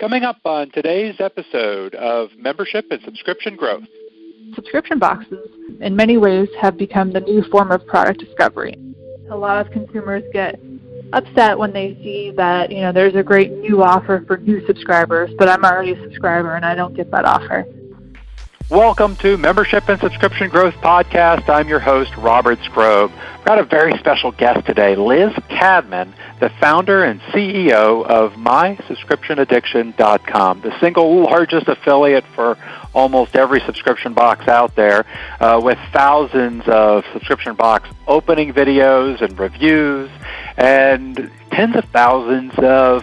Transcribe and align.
Coming 0.00 0.22
up 0.22 0.38
on 0.46 0.70
today's 0.70 1.16
episode 1.18 1.94
of 1.94 2.30
Membership 2.38 2.86
and 2.90 3.02
Subscription 3.04 3.54
Growth. 3.54 3.84
Subscription 4.54 4.98
boxes, 4.98 5.46
in 5.82 5.94
many 5.94 6.16
ways, 6.16 6.48
have 6.58 6.78
become 6.78 7.12
the 7.12 7.20
new 7.20 7.42
form 7.50 7.70
of 7.70 7.86
product 7.86 8.18
discovery. 8.18 8.78
A 9.30 9.36
lot 9.36 9.64
of 9.64 9.70
consumers 9.70 10.22
get 10.32 10.58
upset 11.12 11.58
when 11.58 11.74
they 11.74 11.98
see 12.02 12.32
that 12.34 12.72
you 12.72 12.80
know 12.80 12.92
there's 12.92 13.14
a 13.14 13.22
great 13.22 13.52
new 13.52 13.82
offer 13.82 14.24
for 14.26 14.38
new 14.38 14.66
subscribers, 14.66 15.32
but 15.36 15.50
I'm 15.50 15.66
already 15.66 15.92
a 15.92 16.02
subscriber 16.02 16.54
and 16.54 16.64
I 16.64 16.74
don't 16.74 16.96
get 16.96 17.10
that 17.10 17.26
offer. 17.26 17.66
Welcome 18.70 19.16
to 19.16 19.36
Membership 19.36 19.88
and 19.88 19.98
Subscription 19.98 20.48
Growth 20.48 20.74
Podcast. 20.74 21.48
I'm 21.48 21.66
your 21.66 21.80
host, 21.80 22.16
Robert 22.16 22.60
Skrobe. 22.60 23.10
I've 23.10 23.44
got 23.44 23.58
a 23.58 23.64
very 23.64 23.98
special 23.98 24.30
guest 24.30 24.64
today, 24.64 24.94
Liz 24.94 25.34
Cadman, 25.48 26.14
the 26.38 26.50
founder 26.60 27.02
and 27.02 27.20
CEO 27.32 28.06
of 28.06 28.34
MySubscriptionAddiction.com, 28.34 30.60
the 30.60 30.78
single 30.78 31.24
largest 31.24 31.66
affiliate 31.66 32.24
for 32.36 32.56
almost 32.94 33.34
every 33.34 33.58
subscription 33.66 34.14
box 34.14 34.46
out 34.46 34.76
there, 34.76 35.04
uh, 35.40 35.60
with 35.60 35.78
thousands 35.92 36.62
of 36.68 37.04
subscription 37.12 37.56
box 37.56 37.88
opening 38.06 38.52
videos 38.52 39.20
and 39.20 39.36
reviews, 39.36 40.08
and 40.56 41.28
tens 41.50 41.74
of 41.74 41.86
thousands 41.86 42.52
of 42.58 43.02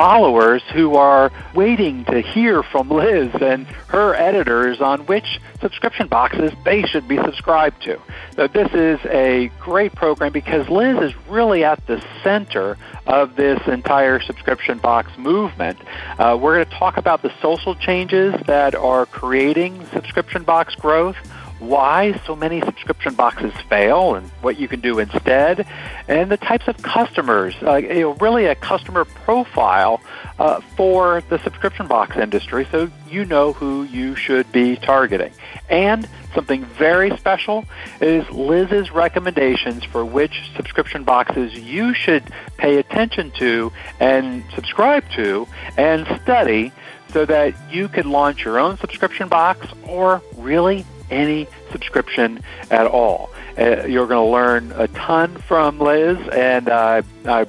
followers 0.00 0.62
who 0.72 0.94
are 0.94 1.30
waiting 1.54 2.06
to 2.06 2.22
hear 2.22 2.62
from 2.62 2.88
Liz 2.88 3.30
and 3.38 3.66
her 3.88 4.14
editors 4.14 4.80
on 4.80 5.00
which 5.00 5.38
subscription 5.60 6.08
boxes 6.08 6.52
they 6.64 6.84
should 6.84 7.06
be 7.06 7.18
subscribed 7.18 7.82
to. 7.82 8.00
So 8.34 8.46
this 8.46 8.72
is 8.72 8.98
a 9.04 9.50
great 9.60 9.94
program 9.94 10.32
because 10.32 10.70
Liz 10.70 10.96
is 11.02 11.12
really 11.28 11.64
at 11.64 11.86
the 11.86 12.02
center 12.22 12.78
of 13.06 13.36
this 13.36 13.60
entire 13.66 14.20
subscription 14.20 14.78
box 14.78 15.10
movement. 15.18 15.78
Uh, 16.18 16.38
we're 16.40 16.54
going 16.54 16.70
to 16.70 16.78
talk 16.78 16.96
about 16.96 17.20
the 17.20 17.32
social 17.42 17.74
changes 17.74 18.34
that 18.46 18.74
are 18.74 19.04
creating 19.04 19.84
subscription 19.92 20.44
box 20.44 20.74
growth 20.76 21.16
why 21.60 22.18
so 22.26 22.34
many 22.34 22.60
subscription 22.62 23.14
boxes 23.14 23.52
fail 23.68 24.14
and 24.14 24.26
what 24.42 24.58
you 24.58 24.66
can 24.66 24.80
do 24.80 24.98
instead, 24.98 25.66
and 26.08 26.30
the 26.30 26.36
types 26.36 26.66
of 26.68 26.82
customers, 26.82 27.54
uh, 27.62 27.76
you 27.76 28.00
know, 28.00 28.14
really 28.14 28.46
a 28.46 28.54
customer 28.54 29.04
profile 29.04 30.00
uh, 30.38 30.60
for 30.76 31.22
the 31.28 31.38
subscription 31.40 31.86
box 31.86 32.16
industry 32.16 32.66
so 32.70 32.90
you 33.08 33.24
know 33.26 33.52
who 33.52 33.82
you 33.84 34.16
should 34.16 34.50
be 34.52 34.76
targeting. 34.76 35.32
And 35.68 36.08
something 36.34 36.64
very 36.64 37.16
special 37.16 37.64
is 38.00 38.28
Liz's 38.30 38.90
recommendations 38.90 39.84
for 39.84 40.04
which 40.04 40.50
subscription 40.56 41.04
boxes 41.04 41.54
you 41.54 41.92
should 41.92 42.24
pay 42.56 42.78
attention 42.78 43.30
to 43.32 43.70
and 44.00 44.42
subscribe 44.54 45.08
to 45.10 45.46
and 45.76 46.06
study 46.22 46.72
so 47.12 47.26
that 47.26 47.54
you 47.70 47.88
can 47.88 48.10
launch 48.10 48.44
your 48.44 48.58
own 48.58 48.78
subscription 48.78 49.28
box 49.28 49.66
or 49.86 50.22
really 50.36 50.86
any 51.10 51.46
subscription 51.72 52.42
at 52.70 52.86
all. 52.86 53.30
Uh, 53.58 53.84
you're 53.86 54.06
going 54.06 54.24
to 54.24 54.32
learn 54.32 54.72
a 54.72 54.88
ton 54.88 55.36
from 55.36 55.78
Liz, 55.78 56.18
and 56.32 56.68
uh, 56.68 57.02
I, 57.26 57.46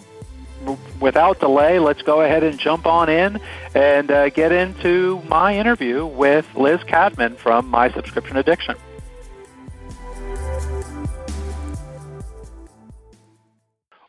without 0.99 1.39
delay, 1.39 1.79
let's 1.79 2.01
go 2.01 2.21
ahead 2.21 2.43
and 2.43 2.59
jump 2.59 2.85
on 2.85 3.09
in 3.09 3.39
and 3.73 4.11
uh, 4.11 4.29
get 4.29 4.51
into 4.51 5.21
my 5.27 5.57
interview 5.57 6.05
with 6.05 6.45
Liz 6.55 6.81
Cadman 6.83 7.35
from 7.35 7.67
My 7.67 7.91
Subscription 7.91 8.37
Addiction. 8.37 8.75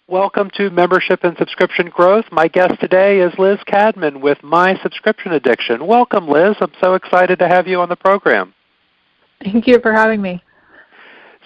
Welcome 0.08 0.50
to 0.56 0.69
Membership 0.69 1.25
and 1.25 1.39
Subscription 1.39 1.89
Growth. 1.89 2.27
My 2.30 2.47
guest 2.47 2.78
today 2.80 3.20
is 3.20 3.33
Liz 3.39 3.58
Cadman 3.64 4.20
with 4.20 4.42
My 4.42 4.78
Subscription 4.83 5.33
Addiction. 5.33 5.86
Welcome, 5.86 6.28
Liz. 6.28 6.56
I'm 6.61 6.73
so 6.83 6.95
excited 6.95 7.39
to 7.39 7.48
have 7.48 7.67
you 7.67 7.80
on 7.80 7.89
the 7.89 7.97
program. 7.97 8.53
Thank 9.43 9.67
you 9.67 9.81
for 9.81 9.93
having 9.93 10.21
me. 10.23 10.43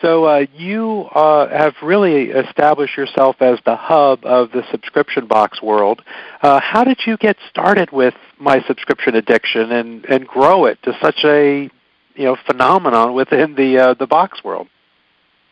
So 0.03 0.25
uh, 0.25 0.45
you 0.55 1.09
uh, 1.15 1.49
have 1.49 1.75
really 1.83 2.25
established 2.25 2.97
yourself 2.97 3.37
as 3.41 3.59
the 3.65 3.77
hub 3.77 4.25
of 4.27 4.51
the 4.51 4.62
subscription 4.71 5.27
box 5.27 5.62
world. 5.62 6.03
Uh, 6.43 6.61
how 6.61 6.85
did 6.85 7.01
you 7.06 7.17
get 7.17 7.37
started 7.49 7.91
with 7.93 8.15
my 8.39 8.62
subscription 8.67 9.17
addiction 9.17 9.73
and, 9.73 10.05
and 10.05 10.27
grow 10.27 10.67
it 10.67 10.83
to 10.83 10.97
such 11.01 11.25
a 11.25 11.71
you 12.15 12.25
know 12.25 12.37
phenomenon 12.47 13.15
within 13.15 13.55
the 13.55 13.79
uh, 13.79 13.95
the 13.95 14.06
box 14.06 14.45
world? 14.45 14.69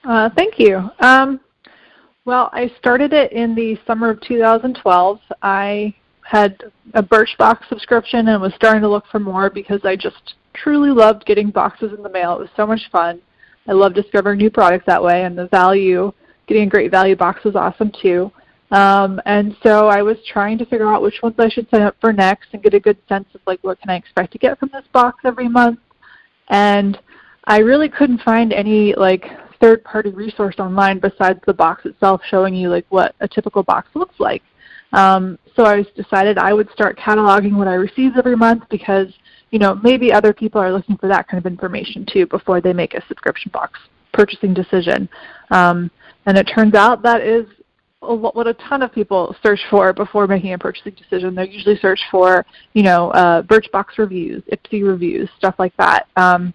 Uh, 0.04 0.28
thank 0.36 0.58
you. 0.58 0.90
Um, 1.00 1.40
well, 2.26 2.50
I 2.52 2.70
started 2.78 3.12
it 3.14 3.32
in 3.32 3.54
the 3.54 3.78
summer 3.86 4.10
of 4.10 4.20
2012. 4.22 5.20
I 5.42 5.94
had 6.24 6.62
a 6.94 7.02
Birchbox 7.02 7.68
subscription 7.68 8.28
and 8.28 8.40
was 8.40 8.54
starting 8.54 8.82
to 8.82 8.88
look 8.88 9.04
for 9.10 9.20
more 9.20 9.50
because 9.50 9.80
I 9.84 9.94
just 9.96 10.34
truly 10.54 10.90
loved 10.90 11.26
getting 11.26 11.50
boxes 11.50 11.92
in 11.96 12.02
the 12.02 12.08
mail. 12.08 12.34
It 12.34 12.40
was 12.40 12.48
so 12.56 12.66
much 12.66 12.80
fun. 12.90 13.20
I 13.68 13.72
love 13.72 13.94
discovering 13.94 14.38
new 14.38 14.50
products 14.50 14.84
that 14.86 15.02
way, 15.02 15.24
and 15.24 15.36
the 15.36 15.48
value, 15.48 16.12
getting 16.46 16.64
a 16.64 16.70
great 16.70 16.90
value 16.90 17.16
box 17.16 17.44
was 17.44 17.56
awesome 17.56 17.92
too. 18.02 18.30
Um, 18.70 19.20
and 19.26 19.56
so 19.62 19.88
I 19.88 20.02
was 20.02 20.16
trying 20.26 20.58
to 20.58 20.66
figure 20.66 20.88
out 20.88 21.02
which 21.02 21.22
ones 21.22 21.36
I 21.38 21.48
should 21.48 21.68
sign 21.70 21.82
up 21.82 21.96
for 22.00 22.12
next 22.12 22.48
and 22.52 22.62
get 22.62 22.74
a 22.74 22.80
good 22.80 22.98
sense 23.08 23.28
of 23.34 23.40
like 23.46 23.60
what 23.62 23.80
can 23.80 23.90
I 23.90 23.96
expect 23.96 24.32
to 24.32 24.38
get 24.38 24.58
from 24.58 24.70
this 24.72 24.84
box 24.92 25.20
every 25.24 25.48
month. 25.48 25.78
And 26.48 26.98
I 27.44 27.58
really 27.58 27.88
couldn't 27.88 28.22
find 28.22 28.52
any 28.52 28.94
like 28.94 29.26
third 29.60 29.84
party 29.84 30.10
resource 30.10 30.56
online 30.58 30.98
besides 30.98 31.40
the 31.46 31.54
box 31.54 31.84
itself 31.84 32.20
showing 32.28 32.54
you 32.54 32.68
like 32.68 32.86
what 32.88 33.14
a 33.20 33.28
typical 33.28 33.62
box 33.62 33.88
looks 33.94 34.18
like. 34.18 34.42
Um, 34.94 35.38
so 35.56 35.64
I 35.64 35.84
decided 35.96 36.38
I 36.38 36.52
would 36.52 36.70
start 36.70 36.98
cataloging 36.98 37.56
what 37.56 37.68
I 37.68 37.74
received 37.74 38.16
every 38.16 38.36
month 38.36 38.64
because 38.70 39.08
you 39.54 39.60
know, 39.60 39.78
maybe 39.84 40.12
other 40.12 40.32
people 40.32 40.60
are 40.60 40.72
looking 40.72 40.96
for 40.96 41.06
that 41.06 41.28
kind 41.28 41.38
of 41.38 41.46
information 41.46 42.04
too 42.12 42.26
before 42.26 42.60
they 42.60 42.72
make 42.72 42.94
a 42.94 43.06
subscription 43.06 43.52
box 43.54 43.78
purchasing 44.12 44.52
decision. 44.52 45.08
Um, 45.50 45.92
and 46.26 46.36
it 46.36 46.50
turns 46.52 46.74
out 46.74 47.02
that 47.02 47.20
is 47.20 47.46
what 48.00 48.48
a 48.48 48.54
ton 48.54 48.82
of 48.82 48.92
people 48.92 49.36
search 49.44 49.60
for 49.70 49.92
before 49.92 50.26
making 50.26 50.54
a 50.54 50.58
purchasing 50.58 50.94
decision. 50.94 51.36
They 51.36 51.48
usually 51.48 51.78
search 51.78 52.00
for, 52.10 52.44
you 52.72 52.82
know, 52.82 53.12
uh, 53.12 53.42
Birchbox 53.42 53.96
reviews, 53.96 54.42
Ipsy 54.52 54.84
reviews, 54.84 55.28
stuff 55.38 55.54
like 55.60 55.76
that. 55.76 56.08
Um, 56.16 56.52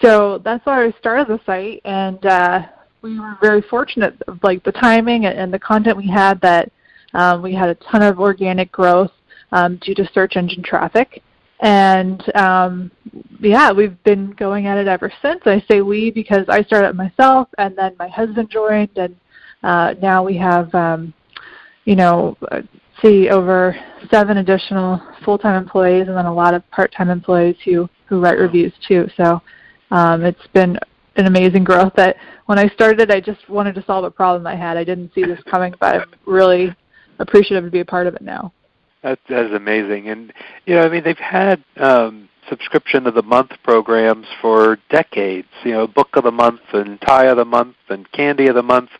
so 0.00 0.38
that's 0.44 0.64
why 0.64 0.84
I 0.84 0.94
started 1.00 1.26
the 1.26 1.40
site, 1.44 1.80
and 1.84 2.24
uh, 2.24 2.66
we 3.02 3.18
were 3.18 3.36
very 3.42 3.62
fortunate, 3.62 4.14
like 4.44 4.62
the 4.62 4.72
timing 4.72 5.26
and 5.26 5.52
the 5.52 5.58
content 5.58 5.96
we 5.96 6.06
had, 6.06 6.40
that 6.42 6.70
um, 7.14 7.42
we 7.42 7.54
had 7.54 7.68
a 7.68 7.74
ton 7.74 8.02
of 8.02 8.20
organic 8.20 8.72
growth 8.72 9.12
um, 9.52 9.78
due 9.82 9.94
to 9.94 10.08
search 10.12 10.36
engine 10.36 10.62
traffic. 10.62 11.22
And 11.60 12.20
um, 12.36 12.90
yeah, 13.40 13.70
we've 13.70 14.02
been 14.02 14.32
going 14.32 14.66
at 14.66 14.78
it 14.78 14.88
ever 14.88 15.12
since. 15.22 15.42
I 15.46 15.62
say 15.70 15.80
we 15.80 16.10
because 16.10 16.44
I 16.48 16.62
started 16.62 16.88
it 16.88 16.96
myself, 16.96 17.48
and 17.58 17.76
then 17.76 17.94
my 17.98 18.08
husband 18.08 18.50
joined, 18.50 18.96
and 18.96 19.14
uh, 19.62 19.94
now 20.02 20.24
we 20.24 20.36
have, 20.38 20.74
um, 20.74 21.14
you 21.84 21.94
know, 21.94 22.36
uh, 22.50 22.62
see 23.00 23.28
over 23.30 23.76
seven 24.10 24.38
additional 24.38 25.00
full-time 25.24 25.60
employees, 25.60 26.08
and 26.08 26.16
then 26.16 26.26
a 26.26 26.34
lot 26.34 26.54
of 26.54 26.68
part-time 26.70 27.10
employees 27.10 27.56
who 27.64 27.88
who 28.06 28.20
write 28.20 28.38
reviews 28.38 28.72
too. 28.86 29.08
So 29.16 29.40
um, 29.92 30.24
it's 30.24 30.46
been 30.52 30.76
an 31.16 31.26
amazing 31.26 31.62
growth. 31.62 31.92
That 31.96 32.16
when 32.46 32.58
I 32.58 32.68
started, 32.70 33.12
I 33.12 33.20
just 33.20 33.48
wanted 33.48 33.76
to 33.76 33.84
solve 33.84 34.04
a 34.04 34.10
problem 34.10 34.48
I 34.48 34.56
had. 34.56 34.76
I 34.76 34.82
didn't 34.82 35.14
see 35.14 35.22
this 35.22 35.40
coming, 35.48 35.74
but 35.78 35.94
I'm 35.94 36.10
really 36.26 36.74
appreciative 37.18 37.64
to 37.64 37.70
be 37.70 37.80
a 37.80 37.84
part 37.84 38.06
of 38.06 38.14
it 38.14 38.22
now. 38.22 38.52
That, 39.02 39.18
that 39.28 39.46
is 39.46 39.52
amazing. 39.52 40.08
And, 40.08 40.32
you 40.64 40.74
know, 40.74 40.82
I 40.82 40.88
mean, 40.88 41.02
they've 41.02 41.18
had 41.18 41.62
um, 41.76 42.28
subscription 42.48 43.06
of 43.06 43.14
the 43.14 43.22
month 43.22 43.50
programs 43.64 44.26
for 44.40 44.78
decades, 44.90 45.48
you 45.64 45.72
know, 45.72 45.86
book 45.86 46.10
of 46.14 46.24
the 46.24 46.30
month 46.30 46.60
and 46.72 47.00
tie 47.00 47.26
of 47.26 47.36
the 47.36 47.44
month 47.44 47.76
and 47.88 48.10
candy 48.12 48.46
of 48.46 48.54
the 48.54 48.62
month. 48.62 48.90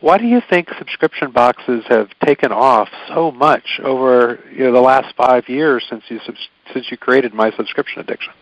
Why 0.00 0.18
do 0.18 0.26
you 0.26 0.40
think 0.48 0.68
subscription 0.78 1.30
boxes 1.30 1.84
have 1.88 2.08
taken 2.24 2.52
off 2.52 2.88
so 3.08 3.30
much 3.30 3.80
over 3.84 4.40
you 4.50 4.64
know, 4.64 4.72
the 4.72 4.80
last 4.80 5.14
five 5.14 5.48
years 5.48 5.84
since 5.88 6.04
you 6.08 6.18
since 6.72 6.90
you 6.90 6.96
created 6.96 7.34
my 7.34 7.50
subscription 7.52 8.00
addiction? 8.00 8.32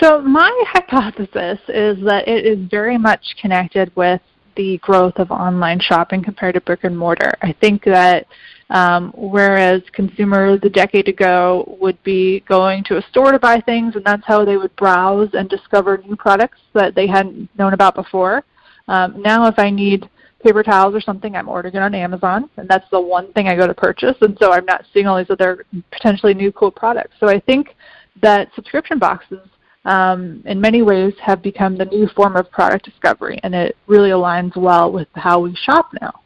So 0.00 0.20
my 0.20 0.64
hypothesis 0.68 1.60
is 1.68 2.04
that 2.04 2.28
it 2.28 2.44
is 2.44 2.68
very 2.68 2.98
much 2.98 3.36
connected 3.40 3.94
with 3.96 4.20
the 4.56 4.78
growth 4.78 5.14
of 5.16 5.30
online 5.30 5.80
shopping 5.80 6.22
compared 6.22 6.54
to 6.54 6.60
brick 6.60 6.84
and 6.84 6.96
mortar. 6.96 7.32
I 7.42 7.52
think 7.52 7.84
that 7.84 8.26
um, 8.70 9.12
whereas 9.16 9.82
consumers 9.92 10.58
a 10.64 10.68
decade 10.68 11.08
ago 11.08 11.76
would 11.80 12.02
be 12.02 12.40
going 12.48 12.82
to 12.84 12.96
a 12.96 13.02
store 13.10 13.30
to 13.30 13.38
buy 13.38 13.60
things, 13.60 13.94
and 13.94 14.04
that's 14.04 14.26
how 14.26 14.44
they 14.44 14.56
would 14.56 14.74
browse 14.76 15.28
and 15.34 15.48
discover 15.48 15.98
new 15.98 16.16
products 16.16 16.58
that 16.74 16.94
they 16.94 17.06
hadn't 17.06 17.48
known 17.56 17.74
about 17.74 17.94
before. 17.94 18.42
Um, 18.88 19.22
now, 19.22 19.46
if 19.46 19.58
I 19.58 19.70
need 19.70 20.08
paper 20.42 20.62
towels 20.62 20.94
or 20.94 21.00
something, 21.00 21.36
I'm 21.36 21.48
ordering 21.48 21.74
it 21.74 21.82
on 21.82 21.94
Amazon, 21.94 22.50
and 22.56 22.68
that's 22.68 22.88
the 22.90 23.00
one 23.00 23.32
thing 23.34 23.48
I 23.48 23.54
go 23.54 23.68
to 23.68 23.74
purchase, 23.74 24.16
and 24.20 24.36
so 24.40 24.52
I'm 24.52 24.66
not 24.66 24.84
seeing 24.92 25.06
all 25.06 25.18
these 25.18 25.30
other 25.30 25.64
potentially 25.92 26.34
new 26.34 26.50
cool 26.50 26.70
products. 26.72 27.14
So 27.20 27.28
I 27.28 27.38
think 27.38 27.76
that 28.20 28.50
subscription 28.54 28.98
boxes 28.98 29.46
um, 29.86 30.42
in 30.44 30.60
many 30.60 30.82
ways 30.82 31.14
have 31.22 31.42
become 31.42 31.78
the 31.78 31.84
new 31.84 32.08
form 32.08 32.36
of 32.36 32.50
product 32.50 32.84
discovery, 32.84 33.38
and 33.42 33.54
it 33.54 33.76
really 33.86 34.10
aligns 34.10 34.56
well 34.56 34.90
with 34.90 35.06
how 35.14 35.38
we 35.40 35.54
shop 35.54 35.90
now. 36.00 36.20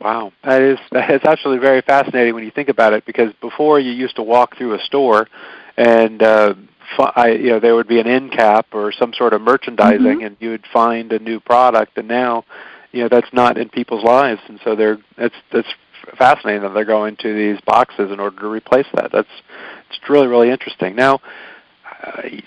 Wow, 0.00 0.32
that 0.44 0.60
is 0.60 0.78
that's 0.92 1.26
actually 1.26 1.58
very 1.58 1.80
fascinating 1.80 2.34
when 2.34 2.44
you 2.44 2.50
think 2.50 2.68
about 2.68 2.92
it. 2.92 3.06
Because 3.06 3.32
before 3.40 3.80
you 3.80 3.90
used 3.90 4.16
to 4.16 4.22
walk 4.22 4.56
through 4.56 4.74
a 4.74 4.80
store, 4.80 5.28
and 5.78 6.22
uh, 6.22 6.54
I, 6.98 7.30
you 7.30 7.48
know 7.50 7.60
there 7.60 7.74
would 7.74 7.88
be 7.88 8.00
an 8.00 8.06
end 8.06 8.32
cap 8.32 8.66
or 8.72 8.92
some 8.92 9.14
sort 9.14 9.32
of 9.32 9.40
merchandising, 9.40 10.00
mm-hmm. 10.00 10.24
and 10.24 10.36
you 10.40 10.50
would 10.50 10.66
find 10.70 11.12
a 11.12 11.18
new 11.18 11.40
product. 11.40 11.96
And 11.96 12.06
now, 12.06 12.44
you 12.92 13.02
know 13.02 13.08
that's 13.08 13.32
not 13.32 13.56
in 13.56 13.70
people's 13.70 14.04
lives, 14.04 14.42
and 14.46 14.60
so 14.62 14.76
they're 14.76 14.98
that's 15.16 15.34
that's 15.50 15.68
fascinating 16.18 16.62
that 16.62 16.74
they're 16.74 16.84
going 16.84 17.16
to 17.16 17.34
these 17.34 17.60
boxes 17.62 18.10
in 18.10 18.20
order 18.20 18.38
to 18.40 18.48
replace 18.48 18.86
that. 18.92 19.10
That's 19.10 19.28
it's 19.88 20.10
really 20.10 20.26
really 20.26 20.50
interesting. 20.50 20.94
Now, 20.94 21.20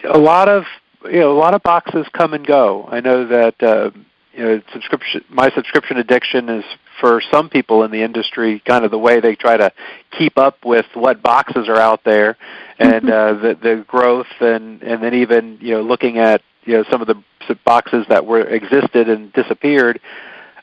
a 0.04 0.18
lot 0.18 0.50
of 0.50 0.64
you 1.06 1.20
know 1.20 1.32
a 1.32 1.40
lot 1.40 1.54
of 1.54 1.64
boxes 1.64 2.06
come 2.14 2.34
and 2.34 2.46
go. 2.46 2.88
I 2.90 3.00
know 3.00 3.28
that. 3.28 3.62
Uh, 3.62 3.92
you 4.36 4.44
know, 4.44 4.62
subscription. 4.74 5.24
My 5.30 5.52
subscription 5.52 5.98
addiction 5.98 6.50
is 6.50 6.66
for 7.00 7.22
some 7.32 7.50
people 7.50 7.84
in 7.84 7.92
the 7.92 8.02
industry 8.02 8.62
kind 8.66 8.84
of 8.84 8.90
the 8.90 8.98
way 8.98 9.20
they 9.20 9.36
try 9.36 9.58
to 9.58 9.72
keep 10.18 10.40
up 10.40 10.66
with 10.66 10.88
what 10.96 11.22
boxes 11.22 11.70
are 11.70 11.78
out 11.78 12.04
there, 12.04 12.36
and 12.80 13.10
uh, 13.10 13.34
the 13.34 13.58
the 13.62 13.86
growth, 13.88 14.26
and 14.40 14.82
and 14.82 15.04
then 15.04 15.14
even 15.14 15.60
you 15.62 15.76
know 15.76 15.82
looking 15.84 16.18
at 16.18 16.42
you 16.64 16.74
know 16.74 16.84
some 16.90 17.02
of 17.02 17.08
the 17.08 17.56
boxes 17.64 18.06
that 18.10 18.26
were 18.26 18.42
existed 18.42 19.10
and 19.10 19.32
disappeared. 19.34 20.00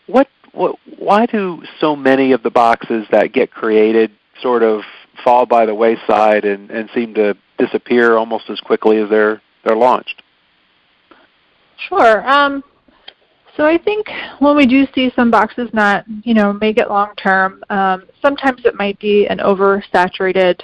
What 0.07 0.29
what 0.53 0.77
why 0.99 1.27
do 1.27 1.63
so 1.81 1.95
many 1.95 2.33
of 2.33 2.43
the 2.43 2.51
boxes 2.51 3.07
that 3.13 3.33
get 3.33 3.51
created 3.51 4.11
sort 4.43 4.63
of 4.63 4.83
fall 5.23 5.47
by 5.47 5.67
the 5.67 5.75
wayside 5.75 6.45
and, 6.45 6.71
and 6.71 6.89
seem 6.95 7.15
to 7.15 7.37
disappear 7.61 8.17
almost 8.17 8.51
as 8.51 8.61
quickly 8.61 8.99
as 8.99 9.09
they're 9.11 9.41
they're 9.65 9.77
launched? 9.77 10.23
Sure. 11.89 12.29
Um, 12.29 12.62
so 13.57 13.67
I 13.67 13.79
think 13.79 14.07
when 14.39 14.57
we 14.57 14.67
do 14.67 14.87
see 14.95 15.12
some 15.15 15.31
boxes 15.31 15.69
not, 15.73 16.05
you 16.23 16.35
know, 16.35 16.53
make 16.53 16.79
it 16.79 16.89
long 16.89 17.15
term, 17.17 17.62
um, 17.69 18.05
sometimes 18.23 18.62
it 18.65 18.75
might 18.75 18.99
be 19.01 19.27
an 19.27 19.39
oversaturated 19.39 20.61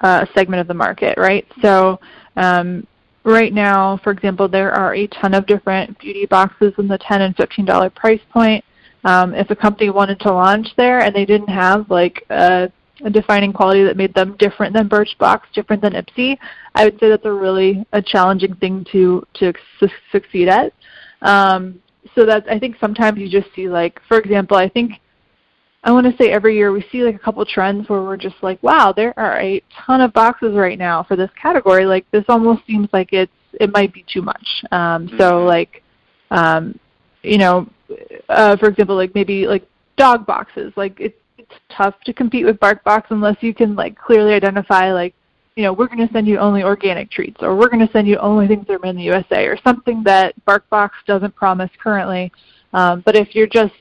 uh, 0.00 0.24
segment 0.34 0.60
of 0.60 0.68
the 0.68 0.74
market, 0.74 1.18
right? 1.18 1.46
So 1.60 2.00
um, 2.36 2.86
right 3.24 3.52
now, 3.52 3.98
for 4.02 4.10
example, 4.12 4.48
there 4.48 4.72
are 4.72 4.94
a 4.94 5.06
ton 5.08 5.34
of 5.34 5.46
different 5.46 5.98
beauty 5.98 6.26
boxes 6.26 6.72
in 6.78 6.88
the 6.88 6.98
10 6.98 7.22
and 7.22 7.36
$15 7.36 7.94
price 7.94 8.20
point. 8.32 8.64
Um, 9.04 9.34
if 9.34 9.50
a 9.50 9.56
company 9.56 9.90
wanted 9.90 10.20
to 10.20 10.32
launch 10.32 10.68
there 10.76 11.00
and 11.00 11.14
they 11.14 11.26
didn't 11.26 11.48
have 11.48 11.90
like 11.90 12.24
a, 12.30 12.70
a 13.04 13.10
defining 13.10 13.52
quality 13.52 13.84
that 13.84 13.96
made 13.96 14.14
them 14.14 14.36
different 14.38 14.74
than 14.74 14.88
Birchbox, 14.88 15.42
different 15.54 15.82
than 15.82 15.92
Ipsy, 15.92 16.38
I 16.74 16.84
would 16.84 16.98
say 17.00 17.08
that's 17.08 17.24
a 17.24 17.32
really 17.32 17.84
a 17.92 18.02
challenging 18.02 18.54
thing 18.56 18.86
to 18.92 19.26
to 19.34 19.52
su- 19.78 19.88
succeed 20.10 20.48
at. 20.48 20.72
Um, 21.22 21.80
so 22.14 22.26
that 22.26 22.44
I 22.50 22.58
think 22.58 22.76
sometimes 22.80 23.18
you 23.18 23.28
just 23.28 23.54
see 23.54 23.68
like, 23.68 24.00
for 24.08 24.18
example, 24.18 24.56
I 24.56 24.68
think 24.68 25.00
I 25.84 25.90
want 25.92 26.06
to 26.06 26.22
say 26.22 26.30
every 26.30 26.56
year 26.56 26.72
we 26.72 26.84
see 26.92 27.02
like 27.02 27.16
a 27.16 27.18
couple 27.18 27.44
trends 27.44 27.88
where 27.88 28.02
we're 28.02 28.16
just 28.16 28.36
like, 28.42 28.62
wow, 28.62 28.92
there 28.92 29.18
are 29.18 29.40
a 29.40 29.62
ton 29.86 30.00
of 30.00 30.12
boxes 30.12 30.54
right 30.54 30.78
now 30.78 31.02
for 31.02 31.16
this 31.16 31.30
category. 31.40 31.86
Like 31.86 32.08
this 32.10 32.24
almost 32.28 32.66
seems 32.66 32.88
like 32.92 33.12
it's 33.12 33.32
it 33.54 33.72
might 33.72 33.92
be 33.92 34.04
too 34.12 34.22
much. 34.22 34.46
Um, 34.70 35.08
mm-hmm. 35.08 35.18
So 35.18 35.44
like, 35.44 35.82
um, 36.30 36.78
you 37.22 37.38
know, 37.38 37.68
uh, 38.28 38.56
for 38.56 38.68
example, 38.68 38.96
like 38.96 39.14
maybe 39.14 39.46
like 39.46 39.66
dog 39.96 40.26
boxes. 40.26 40.72
Like 40.76 41.00
it's 41.00 41.18
tough 41.68 41.94
to 42.04 42.12
compete 42.12 42.44
with 42.44 42.58
BarkBox 42.60 43.04
unless 43.10 43.36
you 43.40 43.54
can 43.54 43.74
like 43.74 43.96
clearly 43.96 44.32
identify 44.34 44.92
like 44.92 45.14
you 45.54 45.62
know, 45.62 45.72
we're 45.72 45.86
going 45.86 46.06
to 46.06 46.12
send 46.12 46.26
you 46.26 46.38
only 46.38 46.62
organic 46.62 47.10
treats, 47.10 47.42
or 47.42 47.54
we're 47.56 47.68
going 47.68 47.86
to 47.86 47.92
send 47.92 48.08
you 48.08 48.16
only 48.18 48.46
things 48.46 48.66
that 48.66 48.74
are 48.74 48.78
made 48.78 48.90
in 48.90 48.96
the 48.96 49.02
USA, 49.02 49.44
or 49.46 49.58
something 49.62 50.02
that 50.04 50.34
BarkBox 50.46 50.90
doesn't 51.06 51.34
promise 51.34 51.70
currently. 51.82 52.32
Um, 52.72 53.02
but 53.04 53.16
if 53.16 53.34
you're 53.34 53.46
just 53.46 53.74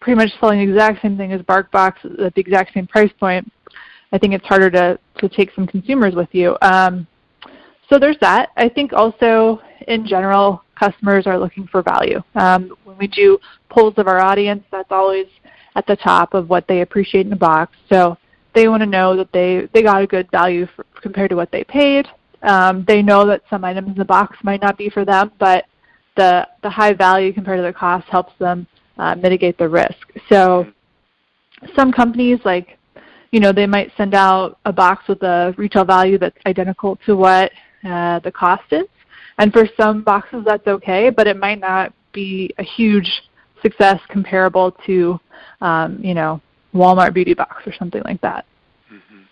pretty 0.00 0.16
much 0.16 0.30
selling 0.40 0.58
the 0.58 0.72
exact 0.72 1.02
same 1.02 1.16
thing 1.16 1.32
as 1.32 1.42
BarkBox 1.42 2.24
at 2.24 2.34
the 2.34 2.40
exact 2.40 2.72
same 2.72 2.86
price 2.86 3.12
point, 3.20 3.50
I 4.12 4.18
think 4.18 4.34
it's 4.34 4.46
harder 4.46 4.70
to, 4.70 4.98
to 5.18 5.28
take 5.28 5.52
some 5.54 5.66
consumers 5.66 6.14
with 6.14 6.28
you. 6.32 6.56
Um, 6.62 7.06
so 7.88 7.98
there's 7.98 8.18
that. 8.20 8.50
I 8.56 8.68
think 8.68 8.92
also 8.92 9.60
in 9.88 10.06
general, 10.06 10.64
customers 10.78 11.26
are 11.26 11.38
looking 11.38 11.66
for 11.66 11.82
value. 11.82 12.22
Um, 12.34 12.74
when 12.84 12.96
we 12.96 13.06
do 13.06 13.38
polls 13.68 13.94
of 13.98 14.08
our 14.08 14.20
audience, 14.20 14.64
that's 14.70 14.90
always 14.90 15.26
at 15.74 15.86
the 15.86 15.96
top 15.96 16.34
of 16.34 16.48
what 16.48 16.66
they 16.68 16.80
appreciate 16.80 17.26
in 17.26 17.32
a 17.32 17.36
box. 17.36 17.76
So 17.88 18.18
they 18.54 18.68
want 18.68 18.82
to 18.82 18.86
know 18.86 19.16
that 19.16 19.32
they, 19.32 19.68
they 19.72 19.82
got 19.82 20.02
a 20.02 20.06
good 20.06 20.30
value 20.30 20.66
for, 20.74 20.84
compared 21.00 21.30
to 21.30 21.36
what 21.36 21.50
they 21.50 21.64
paid. 21.64 22.06
Um, 22.42 22.84
they 22.86 23.02
know 23.02 23.26
that 23.26 23.42
some 23.48 23.64
items 23.64 23.88
in 23.88 23.94
the 23.94 24.04
box 24.04 24.36
might 24.42 24.60
not 24.60 24.76
be 24.76 24.90
for 24.90 25.04
them, 25.04 25.32
but 25.38 25.66
the, 26.16 26.46
the 26.62 26.70
high 26.70 26.92
value 26.92 27.32
compared 27.32 27.58
to 27.58 27.62
the 27.62 27.72
cost 27.72 28.06
helps 28.08 28.32
them 28.38 28.66
uh, 28.98 29.14
mitigate 29.14 29.56
the 29.58 29.68
risk. 29.68 30.12
So 30.28 30.66
some 31.76 31.92
companies 31.92 32.38
like 32.44 32.78
you 33.30 33.40
know 33.40 33.52
they 33.52 33.66
might 33.66 33.92
send 33.96 34.14
out 34.14 34.58
a 34.64 34.72
box 34.72 35.08
with 35.08 35.22
a 35.22 35.54
retail 35.56 35.84
value 35.84 36.18
that's 36.18 36.36
identical 36.46 36.96
to 37.06 37.16
what 37.16 37.50
uh, 37.84 38.18
the 38.20 38.32
cost 38.32 38.64
is 38.72 38.84
and 39.38 39.52
for 39.52 39.66
some 39.76 40.02
boxes 40.02 40.42
that's 40.44 40.66
okay 40.66 41.10
but 41.10 41.26
it 41.26 41.36
might 41.36 41.60
not 41.60 41.92
be 42.12 42.52
a 42.58 42.62
huge 42.62 43.22
success 43.62 44.00
comparable 44.08 44.72
to 44.86 45.18
um, 45.60 45.98
you 46.02 46.14
know 46.14 46.40
Walmart 46.74 47.14
beauty 47.14 47.34
box 47.34 47.66
or 47.66 47.72
something 47.72 48.02
like 48.04 48.20
that. 48.20 48.44
Mm-hmm. 48.92 49.22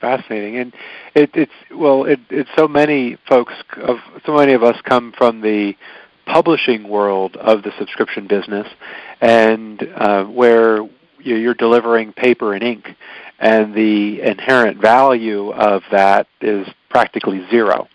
Fascinating, 0.00 0.56
and 0.56 0.74
it, 1.14 1.30
it's 1.34 1.52
well, 1.74 2.04
it, 2.04 2.20
it's 2.30 2.50
so 2.56 2.68
many 2.68 3.16
folks 3.28 3.54
of 3.76 3.98
so 4.24 4.36
many 4.36 4.52
of 4.52 4.62
us 4.62 4.76
come 4.84 5.12
from 5.16 5.40
the 5.40 5.74
publishing 6.26 6.88
world 6.88 7.36
of 7.36 7.62
the 7.62 7.72
subscription 7.78 8.26
business, 8.26 8.66
and 9.20 9.82
uh, 9.96 10.24
where 10.24 10.88
you're 11.18 11.54
delivering 11.54 12.12
paper 12.12 12.54
and 12.54 12.62
ink, 12.62 12.96
and 13.38 13.74
the 13.74 14.20
inherent 14.22 14.80
value 14.80 15.52
of 15.52 15.82
that 15.90 16.26
is 16.40 16.66
practically 16.90 17.46
zero. 17.50 17.88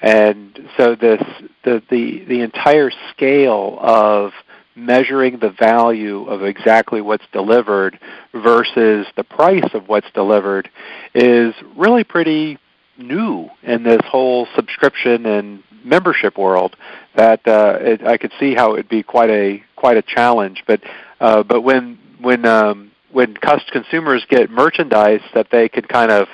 And 0.00 0.68
so 0.76 0.94
this 0.94 1.22
the 1.64 1.82
the, 1.90 2.24
the 2.26 2.40
entire 2.40 2.90
scale 3.12 3.78
of 3.80 4.32
measuring 4.76 5.38
the 5.38 5.50
value 5.50 6.24
of 6.26 6.42
exactly 6.42 7.00
what's 7.00 7.24
delivered 7.32 7.98
versus 8.32 9.06
the 9.16 9.24
price 9.24 9.68
of 9.72 9.88
what's 9.88 10.10
delivered 10.12 10.68
is 11.14 11.54
really 11.76 12.04
pretty 12.04 12.58
new 12.98 13.48
in 13.62 13.82
this 13.82 14.00
whole 14.04 14.46
subscription 14.54 15.26
and 15.26 15.62
membership 15.84 16.38
world 16.38 16.76
that 17.14 17.46
uh, 17.46 17.78
it, 17.80 18.06
I 18.06 18.16
could 18.16 18.32
see 18.40 18.54
how 18.54 18.70
it 18.70 18.76
would 18.76 18.88
be 18.88 19.02
quite 19.02 19.30
a 19.30 19.62
quite 19.76 19.96
a 19.96 20.02
challenge. 20.02 20.64
But 20.66 20.80
uh, 21.20 21.42
but 21.42 21.62
when 21.62 21.98
when 22.20 22.44
um, 22.46 22.90
when 23.12 23.34
consumers 23.34 24.24
get 24.28 24.50
merchandise 24.50 25.20
that 25.34 25.48
they 25.50 25.68
could 25.68 25.88
kind 25.88 26.10
of 26.10 26.28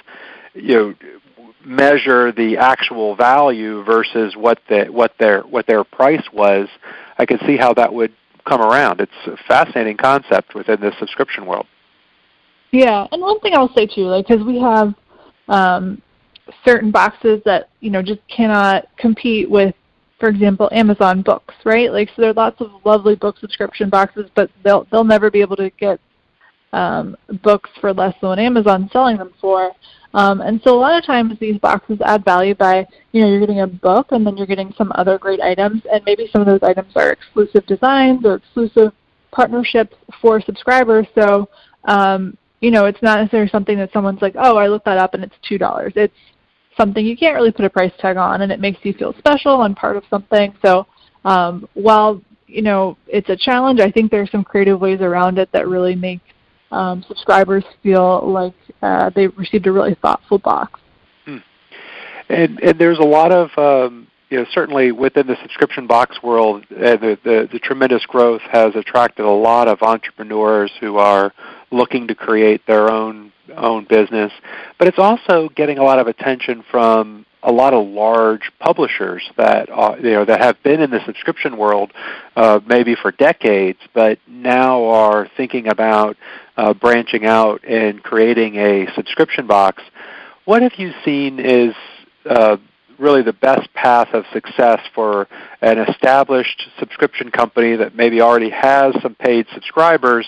you 0.54 0.74
know 0.74 0.94
measure 1.64 2.32
the 2.32 2.56
actual 2.56 3.16
value 3.16 3.82
versus 3.84 4.34
what 4.34 4.60
the 4.68 4.86
what 4.86 5.12
their 5.18 5.42
what 5.42 5.66
their 5.66 5.84
price 5.84 6.24
was 6.32 6.68
I 7.18 7.26
could 7.26 7.40
see 7.46 7.58
how 7.58 7.74
that 7.74 7.92
would 7.92 8.14
come 8.44 8.60
around. 8.60 9.00
It's 9.00 9.12
a 9.26 9.36
fascinating 9.48 9.96
concept 9.96 10.54
within 10.54 10.80
the 10.80 10.92
subscription 10.98 11.46
world. 11.46 11.66
Yeah, 12.72 13.06
and 13.10 13.20
one 13.20 13.40
thing 13.40 13.54
I'll 13.54 13.72
say 13.74 13.86
too, 13.86 14.06
like 14.06 14.26
because 14.28 14.44
we 14.44 14.60
have 14.60 14.94
um, 15.48 16.00
certain 16.64 16.90
boxes 16.90 17.42
that 17.44 17.68
you 17.80 17.90
know 17.90 18.02
just 18.02 18.20
cannot 18.28 18.86
compete 18.96 19.50
with, 19.50 19.74
for 20.18 20.28
example, 20.28 20.68
Amazon 20.72 21.22
books, 21.22 21.54
right? 21.64 21.92
Like 21.92 22.08
so, 22.10 22.22
there 22.22 22.30
are 22.30 22.34
lots 22.34 22.60
of 22.60 22.70
lovely 22.84 23.16
book 23.16 23.38
subscription 23.38 23.90
boxes, 23.90 24.30
but 24.34 24.50
they'll 24.64 24.86
they'll 24.92 25.04
never 25.04 25.30
be 25.30 25.40
able 25.40 25.56
to 25.56 25.70
get 25.70 26.00
um, 26.72 27.16
books 27.42 27.70
for 27.80 27.92
less 27.92 28.14
than 28.20 28.30
what 28.30 28.38
Amazon's 28.38 28.92
selling 28.92 29.16
them 29.16 29.34
for. 29.40 29.72
Um, 30.12 30.40
and 30.40 30.60
so 30.64 30.76
a 30.76 30.80
lot 30.80 30.98
of 30.98 31.04
times 31.04 31.38
these 31.38 31.58
boxes 31.58 31.98
add 32.04 32.24
value 32.24 32.54
by, 32.54 32.86
you 33.12 33.20
know, 33.22 33.28
you're 33.28 33.40
getting 33.40 33.60
a 33.60 33.66
book 33.66 34.08
and 34.10 34.26
then 34.26 34.36
you're 34.36 34.46
getting 34.46 34.74
some 34.76 34.92
other 34.96 35.18
great 35.18 35.40
items, 35.40 35.82
and 35.92 36.02
maybe 36.04 36.28
some 36.32 36.40
of 36.40 36.46
those 36.46 36.62
items 36.62 36.92
are 36.96 37.10
exclusive 37.10 37.64
designs 37.66 38.24
or 38.24 38.34
exclusive 38.34 38.92
partnerships 39.30 39.94
for 40.20 40.40
subscribers. 40.40 41.06
So, 41.14 41.48
um, 41.84 42.36
you 42.60 42.70
know, 42.70 42.86
it's 42.86 43.02
not 43.02 43.20
necessarily 43.20 43.48
something 43.50 43.78
that 43.78 43.92
someone's 43.92 44.20
like, 44.20 44.34
oh, 44.36 44.56
I 44.56 44.66
looked 44.66 44.84
that 44.86 44.98
up 44.98 45.14
and 45.14 45.22
it's 45.22 45.36
two 45.48 45.58
dollars. 45.58 45.92
It's 45.96 46.14
something 46.76 47.04
you 47.04 47.16
can't 47.16 47.34
really 47.34 47.52
put 47.52 47.64
a 47.64 47.70
price 47.70 47.92
tag 47.98 48.16
on, 48.16 48.42
and 48.42 48.50
it 48.50 48.60
makes 48.60 48.78
you 48.82 48.92
feel 48.92 49.14
special 49.18 49.62
and 49.62 49.76
part 49.76 49.96
of 49.96 50.04
something. 50.10 50.54
So, 50.64 50.86
um, 51.24 51.68
while 51.74 52.20
you 52.46 52.62
know 52.62 52.96
it's 53.06 53.28
a 53.28 53.36
challenge, 53.36 53.80
I 53.80 53.90
think 53.90 54.10
there 54.10 54.22
are 54.22 54.26
some 54.26 54.44
creative 54.44 54.80
ways 54.80 55.00
around 55.00 55.38
it 55.38 55.50
that 55.52 55.68
really 55.68 55.94
make 55.94 56.20
um, 56.70 57.04
subscribers 57.06 57.64
feel 57.82 58.28
like 58.30 58.54
uh, 58.82 59.10
they 59.10 59.26
received 59.28 59.66
a 59.66 59.72
really 59.72 59.94
thoughtful 59.94 60.38
box. 60.38 60.80
Hmm. 61.24 61.38
And, 62.28 62.60
and 62.60 62.78
there's 62.78 62.98
a 62.98 63.04
lot 63.04 63.32
of 63.32 63.50
um, 63.58 64.06
you 64.30 64.38
know, 64.38 64.46
certainly 64.52 64.92
within 64.92 65.26
the 65.26 65.36
subscription 65.42 65.86
box 65.88 66.22
world, 66.22 66.64
uh, 66.70 66.96
the, 66.96 67.18
the, 67.24 67.48
the, 67.52 67.58
tremendous 67.58 68.06
growth 68.06 68.42
has 68.42 68.76
attracted 68.76 69.24
a 69.24 69.30
lot 69.30 69.66
of 69.66 69.82
entrepreneurs 69.82 70.70
who 70.80 70.98
are 70.98 71.32
looking 71.72 72.06
to 72.06 72.14
create 72.14 72.64
their 72.66 72.90
own 72.90 73.32
own 73.56 73.84
business. 73.84 74.32
But 74.78 74.86
it's 74.86 74.98
also 74.98 75.48
getting 75.56 75.78
a 75.78 75.82
lot 75.82 75.98
of 75.98 76.06
attention 76.06 76.64
from 76.70 77.26
a 77.42 77.50
lot 77.50 77.72
of 77.72 77.86
large 77.88 78.52
publishers 78.60 79.28
that 79.36 79.68
uh, 79.70 79.96
you 79.98 80.12
know 80.12 80.24
that 80.24 80.40
have 80.40 80.62
been 80.62 80.80
in 80.80 80.90
the 80.90 81.04
subscription 81.04 81.56
world 81.56 81.92
uh, 82.36 82.60
maybe 82.66 82.94
for 82.94 83.10
decades, 83.10 83.78
but 83.94 84.18
now 84.28 84.84
are 84.84 85.28
thinking 85.36 85.66
about 85.66 86.16
uh, 86.60 86.74
branching 86.74 87.24
out 87.24 87.64
and 87.64 88.02
creating 88.02 88.56
a 88.56 88.86
subscription 88.94 89.46
box. 89.46 89.82
What 90.44 90.60
have 90.60 90.74
you 90.76 90.92
seen 91.06 91.40
is 91.40 91.74
uh, 92.28 92.58
really 92.98 93.22
the 93.22 93.32
best 93.32 93.72
path 93.72 94.08
of 94.12 94.24
success 94.30 94.80
for 94.94 95.26
an 95.62 95.78
established 95.78 96.68
subscription 96.78 97.30
company 97.30 97.76
that 97.76 97.96
maybe 97.96 98.20
already 98.20 98.50
has 98.50 98.94
some 99.00 99.14
paid 99.14 99.46
subscribers, 99.54 100.26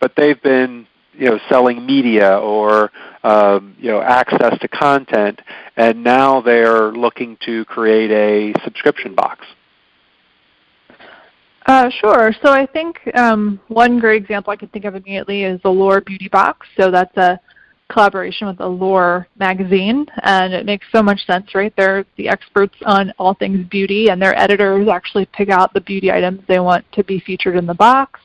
but 0.00 0.12
they've 0.16 0.42
been 0.42 0.86
you 1.12 1.26
know 1.26 1.38
selling 1.50 1.84
media 1.84 2.38
or 2.38 2.90
um, 3.22 3.76
you 3.78 3.90
know 3.90 4.00
access 4.00 4.58
to 4.60 4.68
content, 4.68 5.42
and 5.76 6.02
now 6.02 6.40
they're 6.40 6.92
looking 6.92 7.36
to 7.44 7.66
create 7.66 8.10
a 8.10 8.58
subscription 8.64 9.14
box. 9.14 9.44
Uh, 11.66 11.88
sure. 11.88 12.32
So 12.42 12.52
I 12.52 12.66
think 12.66 12.98
um, 13.14 13.58
one 13.68 13.98
great 13.98 14.22
example 14.22 14.52
I 14.52 14.56
can 14.56 14.68
think 14.68 14.84
of 14.84 14.94
immediately 14.94 15.44
is 15.44 15.60
the 15.62 15.70
Allure 15.70 16.02
Beauty 16.02 16.28
Box. 16.28 16.66
So 16.76 16.90
that's 16.90 17.16
a 17.16 17.40
collaboration 17.88 18.46
with 18.46 18.60
Allure 18.60 19.26
magazine, 19.38 20.06
and 20.22 20.52
it 20.52 20.66
makes 20.66 20.86
so 20.92 21.02
much 21.02 21.24
sense, 21.26 21.54
right? 21.54 21.72
They're 21.76 22.04
the 22.16 22.28
experts 22.28 22.74
on 22.84 23.12
all 23.18 23.34
things 23.34 23.66
beauty, 23.68 24.08
and 24.08 24.20
their 24.20 24.38
editors 24.38 24.88
actually 24.88 25.26
pick 25.26 25.48
out 25.48 25.72
the 25.72 25.80
beauty 25.80 26.10
items 26.10 26.42
they 26.48 26.60
want 26.60 26.84
to 26.92 27.04
be 27.04 27.20
featured 27.20 27.56
in 27.56 27.66
the 27.66 27.74
box, 27.74 28.20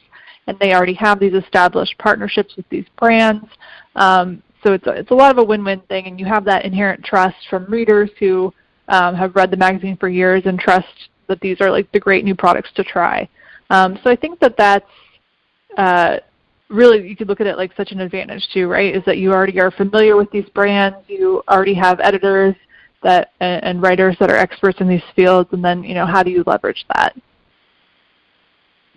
and 0.47 0.57
they 0.59 0.73
already 0.73 0.93
have 0.95 1.19
these 1.19 1.33
established 1.33 1.97
partnerships 1.97 2.55
with 2.55 2.67
these 2.69 2.85
brands. 2.97 3.45
Um, 3.95 4.41
so 4.63 4.73
it's 4.73 4.87
a, 4.87 4.91
it's 4.91 5.11
a 5.11 5.15
lot 5.15 5.31
of 5.31 5.37
a 5.37 5.43
win-win 5.43 5.81
thing, 5.81 6.07
and 6.07 6.19
you 6.19 6.25
have 6.25 6.45
that 6.45 6.65
inherent 6.65 7.03
trust 7.03 7.37
from 7.49 7.65
readers 7.65 8.09
who 8.19 8.53
um, 8.87 9.15
have 9.15 9.35
read 9.35 9.51
the 9.51 9.57
magazine 9.57 9.97
for 9.97 10.09
years 10.09 10.43
and 10.45 10.59
trust 10.59 11.09
that 11.29 11.39
these 11.39 11.61
are 11.61 11.71
like 11.71 11.89
the 11.93 11.99
great 11.99 12.25
new 12.25 12.35
products 12.35 12.69
to 12.75 12.83
try. 12.83 13.27
Um, 13.69 13.97
so 14.03 14.09
I 14.09 14.15
think 14.15 14.39
that 14.39 14.57
that's 14.57 14.85
uh, 15.77 16.17
really 16.69 17.07
you 17.07 17.15
could 17.15 17.27
look 17.27 17.39
at 17.41 17.47
it 17.47 17.57
like 17.57 17.71
such 17.77 17.91
an 17.91 18.01
advantage 18.01 18.47
too, 18.53 18.67
right? 18.67 18.95
Is 18.95 19.03
that 19.05 19.17
you 19.17 19.31
already 19.31 19.59
are 19.59 19.71
familiar 19.71 20.15
with 20.17 20.29
these 20.31 20.49
brands, 20.49 20.97
you 21.07 21.43
already 21.47 21.73
have 21.75 21.99
editors 21.99 22.55
that 23.03 23.31
and, 23.39 23.63
and 23.63 23.81
writers 23.81 24.15
that 24.19 24.29
are 24.29 24.35
experts 24.35 24.81
in 24.81 24.87
these 24.87 25.03
fields, 25.15 25.49
and 25.53 25.63
then 25.63 25.83
you 25.83 25.93
know 25.93 26.05
how 26.05 26.23
do 26.23 26.31
you 26.31 26.43
leverage 26.45 26.85
that? 26.93 27.15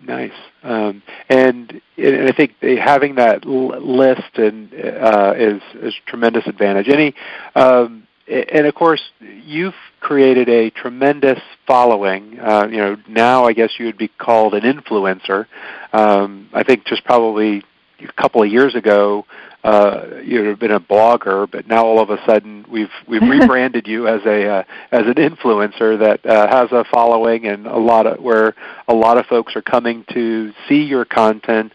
Nice, 0.05 0.31
um, 0.63 1.01
and, 1.29 1.81
and 1.97 2.27
I 2.27 2.33
think 2.35 2.51
having 2.61 3.15
that 3.15 3.45
list 3.45 4.35
and 4.35 4.73
uh, 4.73 5.33
is 5.37 5.61
is 5.75 5.93
tremendous 6.07 6.45
advantage. 6.45 6.89
Any, 6.89 7.13
um, 7.55 8.05
and 8.27 8.65
of 8.65 8.75
course, 8.75 9.01
you've 9.19 9.75
created 9.99 10.49
a 10.49 10.69
tremendous 10.69 11.39
following. 11.67 12.39
Uh, 12.39 12.67
you 12.69 12.77
know, 12.77 12.97
now 13.07 13.45
I 13.45 13.53
guess 13.53 13.71
you 13.77 13.85
would 13.85 13.97
be 13.97 14.07
called 14.07 14.53
an 14.53 14.61
influencer. 14.61 15.47
Um, 15.91 16.49
I 16.53 16.63
think 16.63 16.85
just 16.85 17.03
probably 17.03 17.63
a 17.99 18.11
couple 18.13 18.41
of 18.41 18.49
years 18.49 18.75
ago, 18.75 19.25
uh, 19.63 20.19
you'd 20.23 20.45
have 20.45 20.59
been 20.59 20.71
a 20.71 20.79
blogger, 20.79 21.49
but 21.49 21.67
now 21.67 21.85
all 21.85 22.01
of 22.01 22.09
a 22.09 22.17
sudden 22.25 22.65
we've 22.69 22.91
we've 23.07 23.21
rebranded 23.29 23.87
you 23.87 24.07
as 24.07 24.21
a 24.25 24.47
uh, 24.47 24.63
as 24.91 25.05
an 25.05 25.15
influencer 25.15 25.99
that 25.99 26.25
uh, 26.25 26.47
has 26.47 26.71
a 26.71 26.83
following 26.91 27.45
and 27.45 27.65
a 27.65 27.77
lot 27.77 28.05
of 28.05 28.19
where 28.21 28.55
a 28.87 28.93
lot 28.93 29.17
of 29.17 29.25
folks 29.25 29.55
are 29.55 29.61
coming 29.61 30.05
to 30.13 30.53
see 30.67 30.83
your 30.83 31.05
content. 31.05 31.71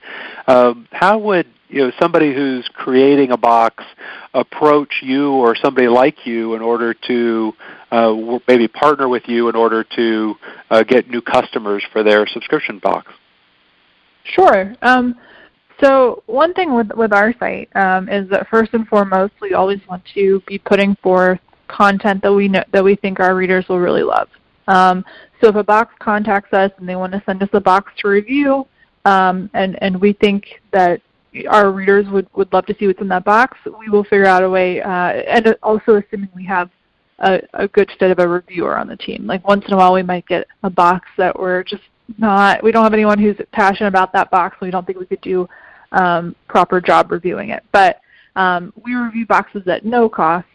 Um, 0.46 0.86
how 0.92 1.18
would 1.18 1.46
you 1.68 1.82
know 1.82 1.92
somebody 1.98 2.34
who's 2.34 2.68
creating 2.74 3.30
a 3.30 3.36
box 3.36 3.84
approach 4.34 5.02
you 5.02 5.32
or 5.32 5.54
somebody 5.56 5.88
like 5.88 6.26
you 6.26 6.54
in 6.54 6.62
order 6.62 6.94
to 6.94 7.52
uh, 7.90 8.38
maybe 8.46 8.68
partner 8.68 9.08
with 9.08 9.24
you 9.26 9.48
in 9.48 9.56
order 9.56 9.84
to 9.84 10.34
uh, 10.70 10.82
get 10.82 11.08
new 11.08 11.20
customers 11.20 11.82
for 11.92 12.02
their 12.02 12.26
subscription 12.26 12.78
box? 12.78 13.12
Sure. 14.24 14.74
Um, 14.82 15.14
so 15.80 16.22
one 16.26 16.54
thing 16.54 16.74
with 16.74 16.90
with 16.92 17.12
our 17.12 17.32
site 17.38 17.68
um, 17.76 18.08
is 18.08 18.28
that 18.30 18.48
first 18.48 18.74
and 18.74 18.86
foremost, 18.88 19.34
we 19.40 19.54
always 19.54 19.80
want 19.88 20.02
to 20.14 20.42
be 20.46 20.58
putting 20.58 20.96
forth 20.96 21.40
content 21.68 22.22
that 22.22 22.32
we 22.32 22.48
know 22.48 22.64
that 22.72 22.82
we 22.82 22.96
think 22.96 23.20
our 23.20 23.34
readers 23.34 23.66
will 23.68 23.78
really 23.78 24.02
love. 24.02 24.28
Um, 24.66 25.04
so 25.40 25.48
if 25.48 25.54
a 25.54 25.62
box 25.62 25.94
contacts 25.98 26.52
us 26.52 26.70
and 26.78 26.88
they 26.88 26.96
want 26.96 27.12
to 27.12 27.22
send 27.24 27.42
us 27.42 27.48
a 27.52 27.60
box 27.60 27.92
to 28.00 28.08
review, 28.08 28.66
um, 29.04 29.48
and 29.54 29.80
and 29.82 30.00
we 30.00 30.12
think 30.14 30.46
that 30.72 31.00
our 31.46 31.70
readers 31.70 32.06
would, 32.08 32.26
would 32.34 32.52
love 32.52 32.66
to 32.66 32.76
see 32.78 32.86
what's 32.86 33.00
in 33.00 33.08
that 33.08 33.24
box, 33.24 33.58
we 33.78 33.88
will 33.88 34.04
figure 34.04 34.26
out 34.26 34.42
a 34.42 34.50
way, 34.50 34.80
uh, 34.80 34.88
and 34.88 35.56
also 35.62 35.96
assuming 35.96 36.28
we 36.34 36.44
have 36.44 36.70
a, 37.20 37.40
a 37.54 37.68
good 37.68 37.90
fit 37.98 38.10
of 38.10 38.18
a 38.18 38.28
reviewer 38.28 38.76
on 38.76 38.88
the 38.88 38.96
team. 38.96 39.26
Like 39.26 39.46
once 39.46 39.64
in 39.66 39.72
a 39.72 39.76
while 39.76 39.92
we 39.92 40.02
might 40.02 40.26
get 40.26 40.46
a 40.62 40.70
box 40.70 41.08
that 41.16 41.38
we're 41.38 41.62
just 41.62 41.82
not, 42.16 42.62
we 42.62 42.72
don't 42.72 42.84
have 42.84 42.94
anyone 42.94 43.18
who's 43.18 43.36
passionate 43.52 43.88
about 43.88 44.12
that 44.12 44.30
box, 44.30 44.56
so 44.58 44.66
we 44.66 44.70
don't 44.70 44.86
think 44.86 44.98
we 44.98 45.06
could 45.06 45.20
do 45.20 45.48
um, 45.92 46.34
proper 46.48 46.80
job 46.80 47.10
reviewing 47.10 47.50
it. 47.50 47.62
But 47.72 48.00
um, 48.36 48.72
we 48.84 48.94
review 48.94 49.26
boxes 49.26 49.66
at 49.66 49.84
no 49.84 50.08
cost 50.08 50.46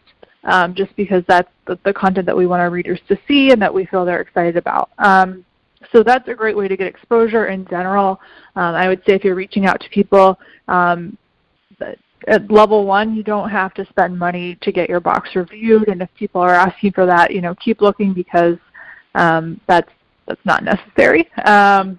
um, 0.44 0.74
just 0.74 0.94
because 0.96 1.22
that's 1.28 1.50
the, 1.66 1.78
the, 1.84 1.92
content 1.92 2.26
that 2.26 2.36
we 2.36 2.46
want 2.46 2.60
our 2.60 2.70
readers 2.70 3.00
to 3.08 3.18
see 3.26 3.50
and 3.50 3.60
that 3.60 3.72
we 3.72 3.86
feel 3.86 4.04
they're 4.04 4.20
excited 4.20 4.56
about. 4.56 4.90
Um, 4.98 5.44
so 5.92 6.02
that's 6.02 6.28
a 6.28 6.34
great 6.34 6.56
way 6.56 6.68
to 6.68 6.76
get 6.76 6.86
exposure 6.86 7.46
in 7.46 7.66
general. 7.66 8.20
Um, 8.56 8.74
I 8.74 8.88
would 8.88 9.02
say 9.06 9.14
if 9.14 9.24
you're 9.24 9.34
reaching 9.34 9.66
out 9.66 9.80
to 9.80 9.88
people, 9.90 10.38
um, 10.68 11.16
at 12.26 12.50
level 12.50 12.86
one, 12.86 13.14
you 13.14 13.22
don't 13.22 13.50
have 13.50 13.74
to 13.74 13.86
spend 13.86 14.18
money 14.18 14.56
to 14.62 14.72
get 14.72 14.88
your 14.88 15.00
box 15.00 15.30
reviewed. 15.34 15.88
And 15.88 16.00
if 16.02 16.08
people 16.14 16.40
are 16.40 16.54
asking 16.54 16.92
for 16.92 17.06
that, 17.06 17.32
you 17.32 17.40
know, 17.40 17.54
keep 17.56 17.80
looking 17.80 18.14
because 18.14 18.56
um, 19.14 19.60
that's 19.66 19.90
that's 20.26 20.44
not 20.44 20.64
necessary. 20.64 21.30
Um, 21.44 21.98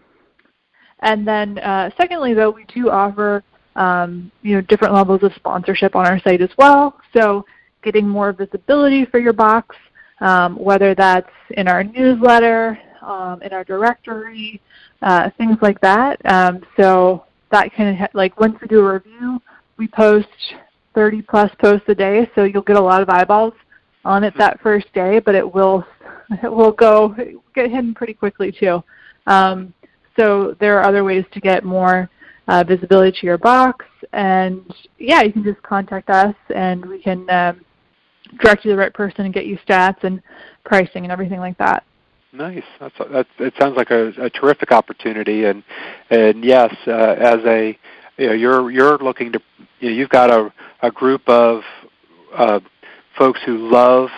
and 1.02 1.28
then, 1.28 1.60
uh, 1.60 1.92
secondly, 1.98 2.34
though, 2.34 2.50
we 2.50 2.66
do 2.66 2.90
offer 2.90 3.44
um, 3.76 4.32
you 4.42 4.56
know 4.56 4.62
different 4.62 4.94
levels 4.94 5.22
of 5.24 5.34
sponsorship 5.36 5.96
on 5.96 6.08
our 6.08 6.20
site 6.22 6.42
as 6.42 6.50
well. 6.58 6.98
So, 7.16 7.46
getting 7.84 8.08
more 8.08 8.34
visibility 8.34 9.06
for 9.06 9.20
your 9.20 9.34
box, 9.34 9.76
um, 10.22 10.56
whether 10.56 10.96
that's 10.96 11.30
in 11.52 11.68
our 11.68 11.84
newsletter, 11.84 12.80
um, 13.06 13.42
in 13.42 13.54
our 13.54 13.64
directory, 13.64 14.62
uh, 15.02 15.30
things 15.38 15.58
like 15.62 15.80
that. 15.82 16.20
Um, 16.26 16.64
so 16.78 17.26
that 17.52 17.74
kind 17.74 18.02
of 18.02 18.10
like 18.14 18.40
once 18.40 18.60
we 18.62 18.68
do 18.68 18.80
a 18.80 18.94
review, 18.94 19.42
we 19.78 19.88
post 19.88 20.28
30 20.96 21.22
plus 21.22 21.52
posts 21.62 21.88
a 21.88 21.96
day, 21.96 22.30
so 22.36 22.44
you'll 22.44 22.62
get 22.62 22.78
a 22.78 22.82
lot 22.82 23.02
of 23.02 23.10
eyeballs 23.10 23.54
on 24.04 24.24
it 24.24 24.34
that 24.38 24.60
first 24.62 24.92
day, 24.94 25.20
but 25.20 25.36
it 25.36 25.54
will 25.54 25.86
it 26.44 26.52
will 26.52 26.72
go 26.72 27.16
get 27.54 27.70
hidden 27.70 27.94
pretty 27.94 28.14
quickly 28.14 28.52
too. 28.52 28.84
Um, 29.28 29.74
so 30.18 30.56
there 30.60 30.80
are 30.80 30.88
other 30.88 31.04
ways 31.04 31.26
to 31.34 31.40
get 31.40 31.64
more 31.64 32.10
uh, 32.48 32.64
visibility 32.64 33.18
to 33.20 33.26
your 33.26 33.38
box, 33.38 33.86
and 34.14 34.66
yeah, 34.98 35.22
you 35.22 35.32
can 35.32 35.44
just 35.44 35.62
contact 35.62 36.10
us, 36.10 36.36
and 36.56 36.86
we 36.86 37.02
can 37.02 37.30
um, 37.30 37.62
direct 38.40 38.64
you 38.64 38.72
to 38.72 38.76
the 38.76 38.80
right 38.80 38.94
person 38.94 39.26
and 39.26 39.34
get 39.34 39.46
you 39.46 39.58
stats 39.68 40.04
and 40.04 40.22
pricing 40.64 41.04
and 41.04 41.12
everything 41.12 41.40
like 41.40 41.58
that. 41.58 41.84
Nice. 42.36 42.64
That's, 42.80 42.96
that's 43.12 43.30
it. 43.40 43.54
Sounds 43.58 43.78
like 43.78 43.92
a, 43.92 44.08
a 44.20 44.30
terrific 44.30 44.72
opportunity, 44.72 45.46
and 45.46 45.64
and 46.10 46.44
yes, 46.44 46.76
uh, 46.86 46.92
as 46.92 47.40
a 47.46 47.78
you 48.18 48.28
know, 48.28 48.34
you're 48.34 48.70
you're 48.72 48.98
looking 48.98 49.32
to 49.32 49.42
you 49.80 49.90
know, 49.90 49.96
you've 49.96 50.10
got 50.10 50.30
a 50.30 50.52
a 50.82 50.92
group 50.92 51.28
of 51.30 51.62
uh, 52.36 52.60
folks 53.18 53.40
who 53.46 53.58
love 53.58 54.10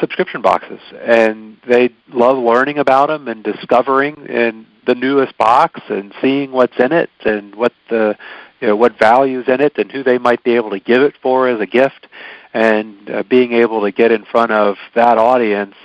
subscription 0.00 0.42
boxes, 0.42 0.80
and 1.00 1.56
they 1.68 1.90
love 2.08 2.36
learning 2.36 2.78
about 2.78 3.08
them 3.08 3.28
and 3.28 3.44
discovering 3.44 4.26
and 4.28 4.66
the 4.86 4.94
newest 4.94 5.36
box 5.38 5.80
and 5.88 6.12
seeing 6.20 6.50
what's 6.50 6.78
in 6.80 6.90
it 6.90 7.10
and 7.24 7.54
what 7.54 7.72
the 7.90 8.16
you 8.60 8.66
know 8.66 8.74
what 8.74 8.98
values 8.98 9.44
in 9.46 9.60
it 9.60 9.78
and 9.78 9.92
who 9.92 10.02
they 10.02 10.18
might 10.18 10.42
be 10.42 10.56
able 10.56 10.70
to 10.70 10.80
give 10.80 11.02
it 11.02 11.14
for 11.22 11.48
as 11.48 11.60
a 11.60 11.66
gift, 11.66 12.08
and 12.54 13.08
uh, 13.08 13.22
being 13.22 13.52
able 13.52 13.82
to 13.82 13.92
get 13.92 14.10
in 14.10 14.24
front 14.24 14.50
of 14.50 14.76
that 14.96 15.16
audience 15.16 15.76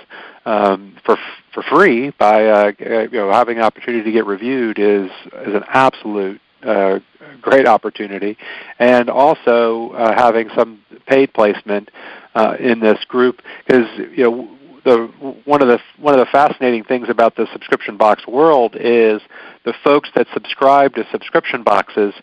um, 0.46 0.96
for 1.04 1.18
for 1.52 1.62
free 1.64 2.10
by 2.18 2.46
uh, 2.46 2.72
you 2.78 3.08
know 3.12 3.30
having 3.30 3.58
an 3.58 3.64
opportunity 3.64 4.04
to 4.04 4.12
get 4.12 4.24
reviewed 4.24 4.78
is 4.78 5.10
is 5.46 5.54
an 5.54 5.64
absolute 5.68 6.40
uh, 6.62 7.00
great 7.42 7.66
opportunity, 7.66 8.38
and 8.78 9.10
also 9.10 9.90
uh, 9.90 10.14
having 10.16 10.48
some 10.56 10.80
paid 11.06 11.34
placement 11.34 11.90
uh, 12.34 12.56
in 12.58 12.80
this 12.80 13.04
group 13.04 13.42
because 13.66 13.86
you 14.16 14.24
know 14.24 14.56
the 14.84 15.06
one 15.44 15.62
of 15.62 15.68
the 15.68 15.80
one 15.98 16.14
of 16.14 16.20
the 16.20 16.30
fascinating 16.30 16.84
things 16.84 17.08
about 17.08 17.34
the 17.34 17.46
subscription 17.52 17.96
box 17.96 18.26
world 18.26 18.76
is 18.78 19.20
the 19.64 19.74
folks 19.82 20.08
that 20.14 20.28
subscribe 20.32 20.94
to 20.94 21.04
subscription 21.10 21.64
boxes 21.64 22.14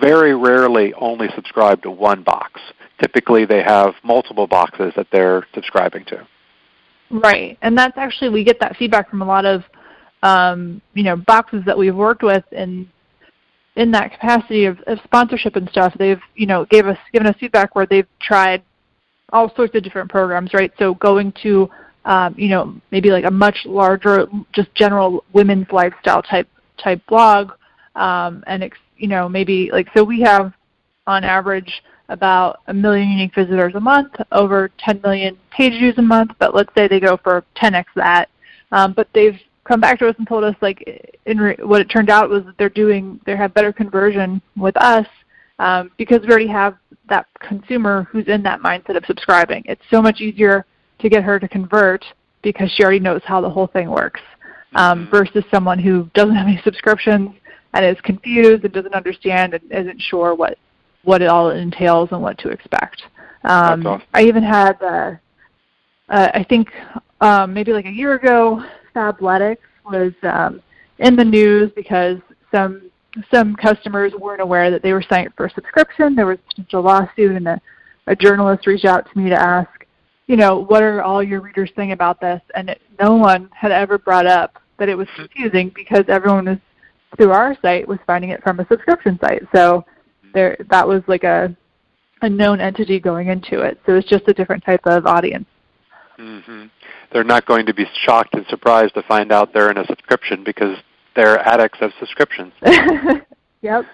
very 0.00 0.34
rarely 0.34 0.94
only 0.94 1.28
subscribe 1.34 1.82
to 1.82 1.90
one 1.90 2.22
box. 2.22 2.60
Typically, 2.98 3.44
they 3.44 3.62
have 3.62 3.94
multiple 4.02 4.46
boxes 4.46 4.94
that 4.96 5.06
they're 5.12 5.46
subscribing 5.54 6.04
to. 6.06 6.26
Right, 7.10 7.56
and 7.62 7.76
that's 7.78 7.96
actually 7.96 8.30
we 8.30 8.44
get 8.44 8.58
that 8.60 8.76
feedback 8.76 9.08
from 9.08 9.22
a 9.22 9.26
lot 9.26 9.44
of 9.44 9.62
um, 10.22 10.80
you 10.94 11.04
know 11.04 11.16
boxes 11.16 11.62
that 11.66 11.76
we've 11.78 11.94
worked 11.94 12.22
with 12.22 12.44
in 12.52 12.88
in 13.76 13.90
that 13.92 14.12
capacity 14.12 14.64
of, 14.64 14.80
of 14.86 14.98
sponsorship 15.04 15.54
and 15.56 15.68
stuff. 15.70 15.94
They've 15.98 16.20
you 16.34 16.46
know 16.46 16.64
gave 16.64 16.86
us 16.86 16.98
given 17.12 17.28
us 17.28 17.36
feedback 17.38 17.74
where 17.74 17.86
they've 17.86 18.08
tried 18.20 18.62
all 19.32 19.54
sorts 19.54 19.74
of 19.74 19.82
different 19.82 20.10
programs, 20.10 20.52
right? 20.54 20.72
So 20.78 20.94
going 20.94 21.32
to 21.42 21.70
um, 22.04 22.34
you 22.36 22.48
know 22.48 22.74
maybe 22.90 23.10
like 23.10 23.24
a 23.24 23.30
much 23.30 23.58
larger, 23.66 24.26
just 24.52 24.74
general 24.74 25.24
women's 25.32 25.66
lifestyle 25.70 26.22
type 26.22 26.48
type 26.76 27.00
blog, 27.06 27.52
um, 27.94 28.42
and 28.48 28.68
you 28.96 29.08
know 29.08 29.28
maybe 29.28 29.70
like 29.72 29.86
so 29.96 30.02
we 30.02 30.22
have 30.22 30.52
on 31.06 31.22
average 31.22 31.84
about 32.08 32.60
a 32.68 32.74
million 32.74 33.08
unique 33.08 33.34
visitors 33.34 33.74
a 33.74 33.80
month, 33.80 34.14
over 34.32 34.70
10 34.78 35.00
million 35.02 35.36
page 35.50 35.72
views 35.72 35.94
a 35.98 36.02
month. 36.02 36.32
But 36.38 36.54
let's 36.54 36.72
say 36.76 36.88
they 36.88 37.00
go 37.00 37.16
for 37.16 37.44
10x 37.56 37.84
that, 37.96 38.28
um, 38.72 38.92
but 38.92 39.08
they've 39.12 39.38
come 39.64 39.80
back 39.80 39.98
to 39.98 40.08
us 40.08 40.14
and 40.18 40.28
told 40.28 40.44
us 40.44 40.54
like 40.60 41.12
in 41.26 41.38
re- 41.38 41.56
what 41.62 41.80
it 41.80 41.90
turned 41.90 42.08
out 42.08 42.30
was 42.30 42.44
that 42.44 42.56
they're 42.56 42.68
doing 42.68 43.20
they 43.26 43.36
have 43.36 43.52
better 43.52 43.72
conversion 43.72 44.40
with 44.56 44.76
us 44.76 45.06
um, 45.58 45.90
because 45.96 46.20
we 46.20 46.28
already 46.28 46.46
have 46.46 46.76
that 47.08 47.26
consumer 47.40 48.06
who's 48.10 48.28
in 48.28 48.42
that 48.42 48.60
mindset 48.60 48.96
of 48.96 49.04
subscribing. 49.06 49.64
It's 49.66 49.82
so 49.90 50.00
much 50.00 50.20
easier 50.20 50.64
to 50.98 51.08
get 51.08 51.22
her 51.22 51.38
to 51.38 51.48
convert 51.48 52.04
because 52.42 52.70
she 52.70 52.82
already 52.82 53.00
knows 53.00 53.22
how 53.24 53.40
the 53.40 53.50
whole 53.50 53.66
thing 53.66 53.90
works 53.90 54.20
um, 54.74 55.02
mm-hmm. 55.02 55.10
versus 55.10 55.44
someone 55.50 55.78
who 55.78 56.08
doesn't 56.14 56.34
have 56.34 56.46
any 56.46 56.60
subscriptions 56.62 57.30
and 57.74 57.84
is 57.84 58.00
confused 58.02 58.64
and 58.64 58.72
doesn't 58.72 58.94
understand 58.94 59.54
and 59.54 59.72
isn't 59.72 60.00
sure 60.00 60.34
what 60.34 60.58
what 61.06 61.22
it 61.22 61.28
all 61.28 61.50
entails 61.50 62.08
and 62.10 62.20
what 62.20 62.36
to 62.38 62.48
expect. 62.48 63.02
Um, 63.44 63.86
awesome. 63.86 64.02
I 64.12 64.24
even 64.24 64.42
had, 64.42 64.82
uh, 64.82 65.12
uh, 66.08 66.28
I 66.34 66.44
think 66.44 66.68
um, 67.20 67.54
maybe 67.54 67.72
like 67.72 67.86
a 67.86 67.90
year 67.90 68.14
ago, 68.14 68.62
Fabletics 68.94 69.58
was 69.88 70.12
um, 70.24 70.60
in 70.98 71.14
the 71.14 71.24
news 71.24 71.70
because 71.76 72.18
some 72.50 72.90
some 73.30 73.56
customers 73.56 74.12
weren't 74.18 74.42
aware 74.42 74.70
that 74.70 74.82
they 74.82 74.92
were 74.92 75.04
signed 75.08 75.32
for 75.36 75.46
a 75.46 75.50
subscription. 75.50 76.14
There 76.14 76.26
was 76.26 76.38
a 76.38 76.48
potential 76.48 76.82
lawsuit, 76.82 77.36
and 77.36 77.48
a, 77.48 77.60
a 78.08 78.16
journalist 78.16 78.66
reached 78.66 78.84
out 78.84 79.10
to 79.10 79.18
me 79.18 79.30
to 79.30 79.40
ask, 79.40 79.70
you 80.26 80.36
know, 80.36 80.58
what 80.58 80.82
are 80.82 81.02
all 81.02 81.22
your 81.22 81.40
readers 81.40 81.70
saying 81.76 81.92
about 81.92 82.20
this? 82.20 82.42
And 82.54 82.68
it, 82.68 82.82
no 83.00 83.14
one 83.14 83.48
had 83.54 83.72
ever 83.72 83.96
brought 83.96 84.26
up 84.26 84.60
that 84.78 84.90
it 84.90 84.98
was 84.98 85.08
confusing 85.16 85.72
because 85.74 86.04
everyone 86.08 86.44
was 86.46 86.58
through 87.16 87.30
our 87.30 87.56
site 87.62 87.88
was 87.88 87.98
finding 88.06 88.30
it 88.30 88.42
from 88.42 88.60
a 88.60 88.66
subscription 88.66 89.18
site. 89.22 89.42
So 89.54 89.84
there, 90.36 90.56
that 90.68 90.86
was 90.86 91.02
like 91.08 91.24
a 91.24 91.56
a 92.22 92.28
known 92.28 92.60
entity 92.60 93.00
going 93.00 93.28
into 93.28 93.60
it. 93.60 93.80
So 93.86 93.94
it's 93.96 94.08
just 94.08 94.28
a 94.28 94.34
different 94.34 94.64
type 94.64 94.80
of 94.84 95.06
audience. 95.06 95.46
Mm-hmm. 96.18 96.66
They're 97.12 97.24
not 97.24 97.46
going 97.46 97.66
to 97.66 97.74
be 97.74 97.86
shocked 98.04 98.34
and 98.34 98.46
surprised 98.48 98.94
to 98.94 99.02
find 99.02 99.32
out 99.32 99.52
they're 99.52 99.70
in 99.70 99.78
a 99.78 99.86
subscription 99.86 100.44
because 100.44 100.78
they're 101.14 101.38
addicts 101.40 101.78
of 101.80 101.90
subscriptions. 101.98 102.52
yep. 103.62 103.84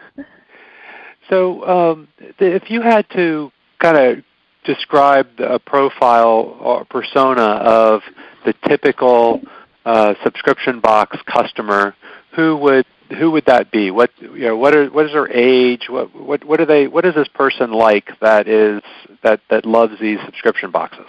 So, 1.29 1.67
um, 1.67 2.09
if 2.39 2.71
you 2.71 2.81
had 2.81 3.09
to 3.11 3.51
kind 3.81 3.97
of 3.97 4.25
describe 4.65 5.29
a 5.39 5.59
profile 5.59 6.57
or 6.61 6.85
persona 6.85 7.43
of 7.43 8.03
the 8.45 8.55
typical 8.69 9.41
uh, 9.85 10.15
subscription 10.23 10.81
box 10.81 11.17
customer, 11.27 11.95
who 12.35 12.57
would 12.57 12.87
who 13.19 13.31
would 13.31 13.45
that 13.47 13.71
be? 13.71 13.91
What 13.91 14.11
you 14.21 14.47
know, 14.47 14.57
what 14.57 14.75
are 14.75 14.89
what 14.89 15.07
is 15.07 15.13
their 15.13 15.31
age? 15.31 15.87
What 15.89 16.15
what 16.15 16.45
what 16.45 16.61
are 16.61 16.67
they? 16.67 16.89
What 16.89 17.05
is 17.05 17.15
this 17.15 17.29
person 17.29 17.73
like 17.73 18.11
that 18.21 18.49
is 18.49 18.83
that 19.23 19.41
that 19.51 19.65
loves 19.65 19.95
these 20.01 20.19
subscription 20.25 20.71
boxes? 20.71 21.07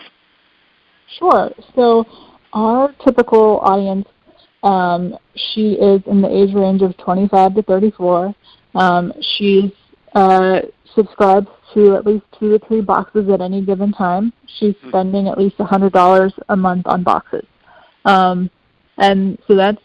Sure. 1.20 1.52
So 1.76 2.06
our 2.54 2.94
typical 3.04 3.60
audience 3.60 4.08
um, 4.64 5.18
she 5.36 5.74
is 5.74 6.02
in 6.08 6.22
the 6.22 6.30
age 6.30 6.54
range 6.56 6.82
of 6.82 6.96
25 6.98 7.56
to 7.56 7.64
34. 7.64 8.34
Um, 8.76 9.14
she's 9.38 9.72
uh, 10.16 10.62
subscribes 10.96 11.48
to 11.74 11.96
at 11.96 12.06
least 12.06 12.26
two 12.40 12.58
to 12.58 12.66
three 12.66 12.82
boxes 12.82 13.30
at 13.30 13.42
any 13.42 13.64
given 13.64 13.92
time. 13.92 14.32
She's 14.60 14.76
hmm. 14.82 14.90
spending 14.90 15.28
at 15.28 15.38
least 15.38 15.58
$100 15.58 16.32
a 16.50 16.56
month 16.56 16.88
on 16.88 17.04
boxes. 17.04 17.46
Um, 18.06 18.50
and 18.98 19.38
so 19.48 19.56
that's 19.56 19.82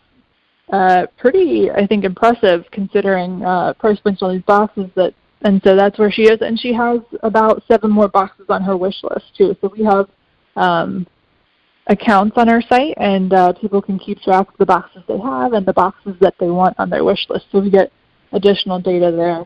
uh, 0.70 1.06
pretty, 1.16 1.70
I 1.70 1.86
think, 1.86 2.04
impressive 2.04 2.64
considering 2.72 3.44
uh, 3.44 3.72
price 3.74 3.98
points 4.00 4.22
on 4.22 4.34
these 4.34 4.44
boxes. 4.44 4.90
That 4.96 5.14
and 5.42 5.62
so 5.64 5.76
that's 5.76 5.98
where 5.98 6.10
she 6.10 6.22
is, 6.22 6.38
and 6.40 6.58
she 6.58 6.72
has 6.72 6.98
about 7.22 7.62
seven 7.68 7.90
more 7.90 8.08
boxes 8.08 8.46
on 8.48 8.62
her 8.62 8.76
wish 8.76 8.96
list 9.02 9.26
too. 9.36 9.56
So 9.60 9.72
we 9.76 9.84
have 9.84 10.08
um, 10.56 11.06
accounts 11.86 12.36
on 12.36 12.48
our 12.48 12.60
site, 12.62 12.94
and 12.96 13.32
uh, 13.32 13.52
people 13.54 13.80
can 13.80 13.98
keep 13.98 14.20
track 14.20 14.48
of 14.48 14.54
the 14.58 14.66
boxes 14.66 15.02
they 15.06 15.18
have 15.18 15.52
and 15.52 15.64
the 15.64 15.72
boxes 15.72 16.14
that 16.20 16.34
they 16.40 16.48
want 16.48 16.74
on 16.78 16.90
their 16.90 17.04
wish 17.04 17.24
list. 17.28 17.46
So 17.52 17.60
we 17.60 17.70
get 17.70 17.92
additional 18.32 18.80
data 18.80 19.12
there. 19.14 19.44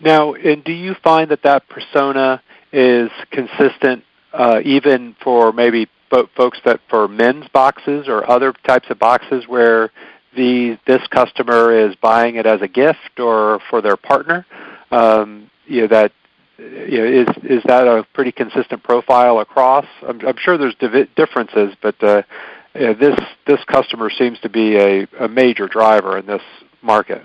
Now, 0.00 0.34
and 0.34 0.64
do 0.64 0.72
you 0.72 0.94
find 1.02 1.30
that 1.30 1.42
that 1.42 1.68
persona 1.68 2.42
is 2.72 3.10
consistent 3.30 4.04
uh, 4.32 4.60
even 4.64 5.16
for 5.22 5.52
maybe 5.52 5.88
folks 6.36 6.58
that 6.64 6.80
for 6.88 7.08
men's 7.08 7.48
boxes 7.48 8.08
or 8.08 8.28
other 8.30 8.52
types 8.66 8.88
of 8.90 8.98
boxes 8.98 9.46
where 9.46 9.90
the 10.36 10.78
this 10.86 11.06
customer 11.08 11.72
is 11.72 11.94
buying 11.96 12.36
it 12.36 12.46
as 12.46 12.62
a 12.62 12.68
gift 12.68 13.18
or 13.18 13.60
for 13.70 13.80
their 13.80 13.96
partner? 13.96 14.46
Um, 14.90 15.50
you 15.66 15.82
know 15.82 15.88
that 15.88 16.12
you 16.58 16.98
know, 16.98 17.04
is 17.04 17.28
is 17.44 17.62
that 17.66 17.86
a 17.86 18.04
pretty 18.14 18.32
consistent 18.32 18.82
profile 18.82 19.38
across? 19.40 19.86
I'm, 20.06 20.20
I'm 20.26 20.36
sure 20.36 20.58
there's 20.58 20.74
differences, 21.14 21.74
but 21.80 22.02
uh, 22.02 22.22
you 22.74 22.86
know, 22.86 22.94
this 22.94 23.18
this 23.46 23.62
customer 23.66 24.10
seems 24.10 24.38
to 24.40 24.48
be 24.48 24.76
a, 24.76 25.06
a 25.20 25.28
major 25.28 25.68
driver 25.68 26.18
in 26.18 26.26
this 26.26 26.42
market. 26.82 27.22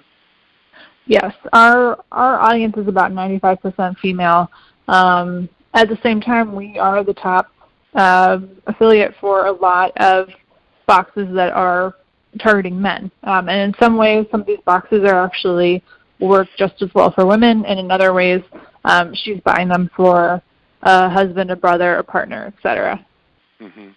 Yes, 1.06 1.34
our 1.52 2.04
our 2.12 2.40
audience 2.40 2.78
is 2.78 2.88
about 2.88 3.12
95% 3.12 3.98
female. 3.98 4.50
Um, 4.88 5.50
at 5.74 5.90
the 5.90 5.98
same 6.04 6.22
time, 6.22 6.56
we 6.56 6.78
are 6.78 7.04
the 7.04 7.14
top 7.14 7.52
uh, 7.96 8.40
affiliate 8.68 9.14
for 9.20 9.48
a 9.48 9.52
lot 9.52 9.96
of 9.98 10.30
boxes 10.88 11.28
that 11.34 11.54
are 11.54 11.96
targeting 12.40 12.82
men. 12.82 13.12
Um, 13.24 13.50
and 13.50 13.74
in 13.74 13.80
some 13.80 13.98
ways, 13.98 14.26
some 14.32 14.42
of 14.42 14.48
these 14.48 14.60
boxes 14.66 15.04
are 15.04 15.24
actually 15.24 15.84
work 16.20 16.48
just 16.58 16.82
as 16.82 16.90
well 16.94 17.12
for 17.12 17.26
women, 17.26 17.66
and 17.66 17.80
in 17.80 17.92
other 17.92 18.14
ways, 18.14 18.42
um, 18.86 19.14
she's 19.14 19.40
buying 19.42 19.68
them 19.68 19.90
for 19.96 20.42
a 20.82 21.10
husband, 21.10 21.52
a 21.52 21.56
brother, 21.56 21.96
a 21.96 22.04
partner, 22.04 22.54
etc. 22.56 23.06
Mm-hmm. 23.60 23.90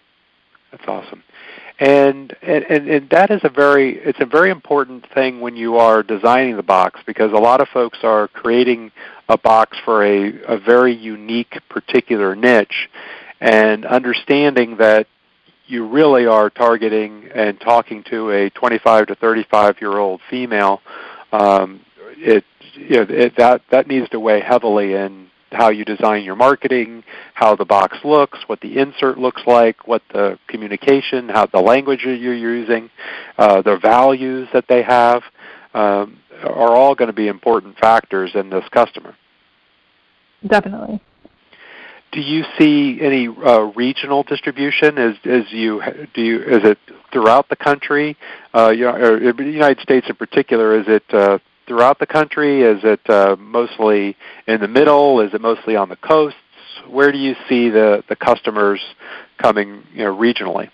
That's 0.71 0.85
awesome. 0.87 1.23
And, 1.79 2.35
and 2.41 2.65
and 2.89 3.11
that 3.11 3.31
is 3.31 3.41
a 3.45 3.51
very 3.51 3.99
it's 3.99 4.21
a 4.21 4.27
very 4.27 4.51
important 4.51 5.07
thing 5.13 5.41
when 5.41 5.57
you 5.57 5.77
are 5.77 6.03
designing 6.03 6.57
the 6.57 6.63
box 6.63 7.01
because 7.07 7.33
a 7.33 7.37
lot 7.37 7.61
of 7.61 7.69
folks 7.69 7.99
are 8.03 8.29
creating 8.29 8.93
a 9.29 9.37
box 9.37 9.77
for 9.85 10.03
a, 10.03 10.33
a 10.45 10.59
very 10.59 10.95
unique 10.95 11.59
particular 11.69 12.35
niche 12.35 12.89
and 13.41 13.85
understanding 13.85 14.77
that 14.79 15.07
you 15.67 15.87
really 15.87 16.27
are 16.27 16.49
targeting 16.49 17.29
and 17.35 17.61
talking 17.61 18.05
to 18.05 18.31
a 18.31 18.51
25 18.51 19.09
to 19.09 19.15
35 19.17 19.77
year 19.81 19.99
old 19.99 20.21
female 20.31 20.81
um, 21.33 21.81
it 22.17 22.45
you 22.75 22.97
know, 22.97 23.07
it, 23.09 23.37
that 23.37 23.63
that 23.71 23.87
needs 23.87 24.09
to 24.11 24.21
weigh 24.21 24.41
heavily 24.41 24.95
in 24.95 25.27
how 25.53 25.71
you 25.71 25.85
design 25.85 26.25
your 26.25 26.37
marketing, 26.37 27.05
how 27.35 27.55
the 27.55 27.65
box 27.65 27.97
looks, 28.05 28.39
what 28.47 28.61
the 28.61 28.79
insert 28.79 29.17
looks 29.17 29.43
like, 29.47 29.87
what 29.87 30.03
the 30.13 30.39
communication, 30.49 31.29
how 31.29 31.47
the 31.47 31.61
language 31.61 32.01
you're 32.03 32.35
using, 32.35 32.91
uh, 33.39 33.63
the 33.63 33.79
values 33.79 34.49
that 34.53 34.65
they 34.69 34.83
have, 34.83 35.23
um, 35.73 36.19
are 36.43 36.75
all 36.75 36.95
going 36.95 37.09
to 37.09 37.15
be 37.15 37.29
important 37.29 37.79
factors 37.79 38.33
in 38.35 38.51
this 38.51 38.65
customer. 38.71 39.17
Definitely. 40.47 41.01
Do 42.17 42.23
you 42.23 42.45
see 42.59 42.99
any 43.03 43.29
uh, 43.29 43.71
regional 43.77 44.23
distribution? 44.23 44.97
As 44.97 45.17
you 45.51 45.83
do 46.15 46.23
you 46.23 46.43
is 46.45 46.65
it 46.65 46.79
throughout 47.13 47.51
the 47.51 47.57
country? 47.57 48.17
Uh, 48.55 48.69
or 48.69 49.35
the 49.35 49.45
United 49.45 49.81
States 49.81 50.07
in 50.09 50.17
particular? 50.17 50.81
Is 50.81 50.87
it 50.89 51.03
uh, 51.13 51.39
throughout 51.67 51.99
the 51.99 52.07
country? 52.07 52.63
Is 52.63 52.81
it 52.85 53.01
uh, 53.11 53.37
mostly 53.39 54.17
in 54.47 54.63
the 54.63 54.67
middle? 54.67 55.21
Is 55.21 55.35
it 55.35 55.43
mostly 55.43 55.77
on 55.77 55.91
the 55.91 55.97
coasts? 55.97 56.39
Where 56.89 57.13
do 57.13 57.19
you 57.19 57.35
see 57.51 57.69
the, 57.69 58.03
the 58.09 58.17
customers 58.17 58.81
coming 59.37 59.83
you 59.93 60.05
know, 60.05 60.17
regionally? 60.17 60.71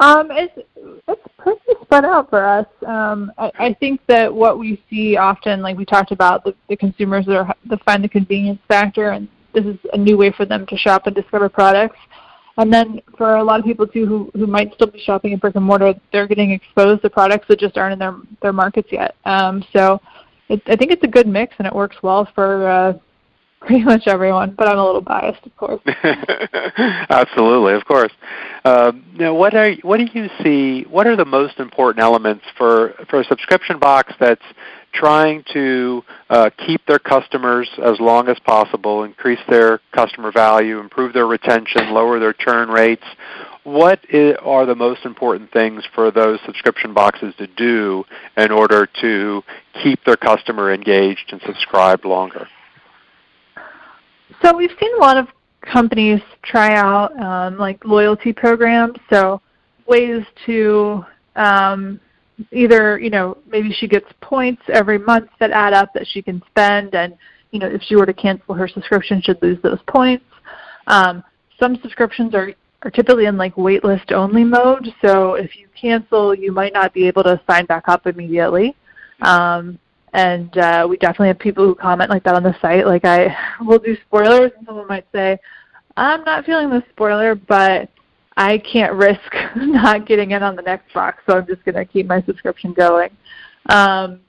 Um, 0.00 0.28
it's 0.30 0.66
it's 1.08 1.28
pretty 1.36 1.60
spread 1.82 2.06
out 2.06 2.30
for 2.30 2.42
us. 2.46 2.66
Um, 2.86 3.30
I, 3.36 3.52
I 3.58 3.74
think 3.74 4.00
that 4.06 4.32
what 4.32 4.58
we 4.58 4.82
see 4.88 5.18
often, 5.18 5.60
like 5.60 5.76
we 5.76 5.84
talked 5.84 6.10
about, 6.10 6.42
the, 6.42 6.54
the 6.70 6.76
consumers 6.78 7.26
that 7.26 7.36
are 7.36 7.54
that 7.66 7.84
find 7.84 8.02
the 8.02 8.08
convenience 8.08 8.60
factor, 8.66 9.10
and 9.10 9.28
this 9.52 9.64
is 9.64 9.76
a 9.92 9.98
new 9.98 10.16
way 10.16 10.30
for 10.30 10.44
them 10.44 10.66
to 10.66 10.76
shop 10.76 11.06
and 11.06 11.14
discover 11.14 11.48
products. 11.48 11.98
And 12.56 12.72
then 12.72 13.00
for 13.16 13.36
a 13.36 13.44
lot 13.44 13.58
of 13.58 13.64
people 13.64 13.86
too 13.86 14.06
who, 14.06 14.30
who 14.34 14.46
might 14.46 14.74
still 14.74 14.88
be 14.88 15.00
shopping 15.00 15.32
in 15.32 15.38
brick 15.38 15.54
and 15.54 15.64
mortar, 15.64 15.94
they're 16.12 16.26
getting 16.26 16.50
exposed 16.50 17.02
to 17.02 17.10
products 17.10 17.46
that 17.48 17.58
just 17.58 17.78
aren't 17.78 17.94
in 17.94 17.98
their 17.98 18.16
their 18.42 18.52
markets 18.52 18.88
yet. 18.90 19.14
Um, 19.24 19.64
so 19.72 20.00
it, 20.48 20.60
I 20.66 20.76
think 20.76 20.90
it's 20.90 21.04
a 21.04 21.08
good 21.08 21.26
mix 21.26 21.54
and 21.58 21.66
it 21.66 21.74
works 21.74 21.96
well 22.02 22.28
for 22.34 22.68
uh, 22.68 22.92
pretty 23.60 23.84
much 23.84 24.06
everyone. 24.06 24.54
But 24.56 24.68
I'm 24.68 24.78
a 24.78 24.84
little 24.84 25.00
biased, 25.00 25.46
of 25.46 25.56
course. 25.56 25.80
Absolutely, 27.08 27.74
of 27.74 27.84
course. 27.86 28.12
Um, 28.64 29.04
now, 29.14 29.34
what 29.34 29.54
are 29.54 29.72
what 29.82 29.98
do 29.98 30.06
you 30.12 30.28
see? 30.42 30.82
What 30.88 31.06
are 31.06 31.16
the 31.16 31.24
most 31.24 31.60
important 31.60 32.02
elements 32.02 32.44
for 32.58 32.94
for 33.08 33.20
a 33.20 33.24
subscription 33.24 33.78
box 33.78 34.12
that's 34.20 34.44
trying 34.92 35.44
to 35.52 36.02
uh, 36.28 36.50
keep 36.66 36.84
their 36.86 36.98
customers 36.98 37.68
as 37.82 37.98
long 38.00 38.28
as 38.28 38.38
possible, 38.40 39.04
increase 39.04 39.40
their 39.48 39.80
customer 39.92 40.32
value, 40.32 40.78
improve 40.78 41.12
their 41.12 41.26
retention, 41.26 41.92
lower 41.92 42.18
their 42.18 42.32
churn 42.32 42.68
rates. 42.68 43.04
What 43.64 44.00
are 44.42 44.66
the 44.66 44.74
most 44.74 45.04
important 45.04 45.52
things 45.52 45.84
for 45.94 46.10
those 46.10 46.38
subscription 46.44 46.94
boxes 46.94 47.34
to 47.38 47.46
do 47.46 48.04
in 48.36 48.50
order 48.50 48.88
to 49.00 49.42
keep 49.82 50.02
their 50.04 50.16
customer 50.16 50.72
engaged 50.72 51.30
and 51.30 51.40
subscribed 51.44 52.04
longer? 52.04 52.48
So 54.42 54.56
we've 54.56 54.74
seen 54.80 54.94
a 54.96 55.00
lot 55.00 55.18
of 55.18 55.28
companies 55.60 56.20
try 56.42 56.74
out 56.74 57.18
um, 57.20 57.58
like 57.58 57.84
loyalty 57.84 58.32
programs. 58.32 58.98
So 59.10 59.42
ways 59.86 60.24
to 60.46 61.04
um, 61.36 62.00
either 62.52 62.98
you 62.98 63.10
know 63.10 63.38
maybe 63.46 63.72
she 63.72 63.86
gets 63.86 64.06
points 64.20 64.62
every 64.72 64.98
month 64.98 65.30
that 65.38 65.50
add 65.50 65.72
up 65.72 65.92
that 65.94 66.06
she 66.06 66.22
can 66.22 66.42
spend, 66.50 66.94
and 66.94 67.16
you 67.50 67.58
know 67.58 67.66
if 67.66 67.82
she 67.82 67.96
were 67.96 68.06
to 68.06 68.14
cancel 68.14 68.54
her 68.54 68.68
subscription, 68.68 69.20
she'd 69.22 69.40
lose 69.42 69.58
those 69.62 69.80
points. 69.86 70.24
Um, 70.86 71.22
some 71.58 71.76
subscriptions 71.82 72.34
are 72.34 72.52
are 72.82 72.90
typically 72.90 73.26
in 73.26 73.36
like 73.36 73.54
waitlist 73.56 74.12
only 74.12 74.44
mode, 74.44 74.92
so 75.04 75.34
if 75.34 75.56
you 75.56 75.68
cancel, 75.78 76.34
you 76.34 76.52
might 76.52 76.72
not 76.72 76.94
be 76.94 77.06
able 77.06 77.22
to 77.24 77.40
sign 77.48 77.66
back 77.66 77.84
up 77.88 78.06
immediately. 78.06 78.74
Um, 79.22 79.78
and 80.12 80.56
uh, 80.58 80.86
we 80.88 80.96
definitely 80.96 81.28
have 81.28 81.38
people 81.38 81.64
who 81.64 81.74
comment 81.74 82.10
like 82.10 82.24
that 82.24 82.34
on 82.34 82.42
the 82.42 82.56
site. 82.60 82.86
Like 82.86 83.04
I 83.04 83.36
will 83.60 83.78
do 83.78 83.96
spoilers, 84.06 84.52
and 84.56 84.66
someone 84.66 84.88
might 84.88 85.06
say, 85.12 85.38
"I'm 85.96 86.24
not 86.24 86.44
feeling 86.44 86.70
the 86.70 86.82
spoiler, 86.90 87.34
but 87.34 87.90
I 88.36 88.58
can't 88.58 88.94
risk 88.94 89.34
not 89.56 90.06
getting 90.06 90.30
in 90.32 90.42
on 90.42 90.56
the 90.56 90.62
next 90.62 90.92
box, 90.94 91.22
so 91.28 91.36
I'm 91.38 91.46
just 91.46 91.64
going 91.64 91.74
to 91.74 91.84
keep 91.84 92.06
my 92.06 92.22
subscription 92.22 92.72
going." 92.72 93.10
Um, 93.68 94.20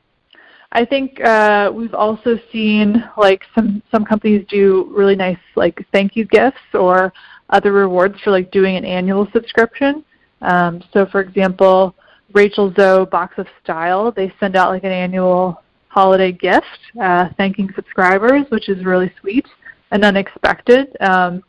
I 0.73 0.85
think 0.85 1.19
uh, 1.21 1.71
we've 1.73 1.93
also 1.93 2.39
seen 2.51 3.03
like 3.17 3.41
some 3.53 3.81
some 3.91 4.05
companies 4.05 4.45
do 4.47 4.89
really 4.95 5.15
nice 5.15 5.37
like 5.55 5.85
thank 5.91 6.15
you 6.15 6.25
gifts 6.25 6.59
or 6.73 7.11
other 7.49 7.73
rewards 7.73 8.19
for 8.23 8.31
like 8.31 8.51
doing 8.51 8.77
an 8.77 8.85
annual 8.85 9.27
subscription. 9.33 10.05
Um, 10.41 10.81
so, 10.93 11.05
for 11.05 11.21
example, 11.21 11.93
Rachel 12.33 12.73
Zoe 12.73 13.05
Box 13.05 13.37
of 13.37 13.47
Style, 13.63 14.11
they 14.11 14.33
send 14.39 14.55
out 14.55 14.69
like 14.69 14.83
an 14.83 14.91
annual 14.91 15.61
holiday 15.89 16.31
gift 16.31 16.65
uh, 17.01 17.27
thanking 17.37 17.69
subscribers, 17.75 18.45
which 18.49 18.69
is 18.69 18.85
really 18.85 19.11
sweet 19.19 19.45
and 19.91 20.05
unexpected. 20.05 20.95
Um, 21.01 21.43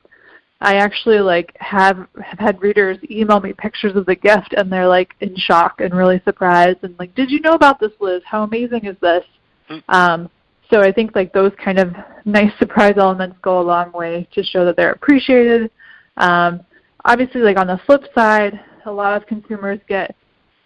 I 0.62 0.77
actually 0.77 1.18
like 1.18 1.57
have 1.59 2.07
have 2.22 2.38
had 2.38 2.62
readers 2.62 2.96
email 3.11 3.40
me 3.40 3.53
pictures 3.53 3.96
of 3.96 4.07
the 4.07 4.14
gift 4.14 4.55
and 4.57 4.70
they're 4.70 4.87
like 4.87 5.14
in 5.20 5.35
shock 5.37 5.81
and 5.81 5.92
really 5.92 6.22
surprised 6.25 6.79
and 6.83 6.94
like, 7.01 7.14
did 7.16 7.31
you 7.31 7.40
know 7.40 7.55
about 7.55 7.81
this, 7.81 7.90
Liz? 8.01 8.22
How 8.25 8.44
amazing 8.44 8.85
is 8.85 8.96
this? 9.01 9.25
Hmm. 9.66 9.79
Um, 9.88 10.31
so 10.70 10.81
I 10.81 10.92
think 10.92 11.16
like 11.16 11.33
those 11.33 11.53
kind 11.62 11.81
of 11.81 11.92
nice 12.25 12.57
surprise 12.59 12.94
elements 12.96 13.37
go 13.42 13.61
a 13.61 13.62
long 13.62 13.90
way 13.92 14.29
to 14.33 14.42
show 14.44 14.64
that 14.64 14.77
they're 14.77 14.92
appreciated. 14.92 15.70
Um, 16.16 16.61
obviously, 17.05 17.40
like 17.40 17.59
on 17.59 17.66
the 17.66 17.81
flip 17.85 18.05
side, 18.14 18.61
a 18.87 18.92
lot 18.92 19.20
of 19.20 19.27
consumers 19.27 19.81
get 19.88 20.14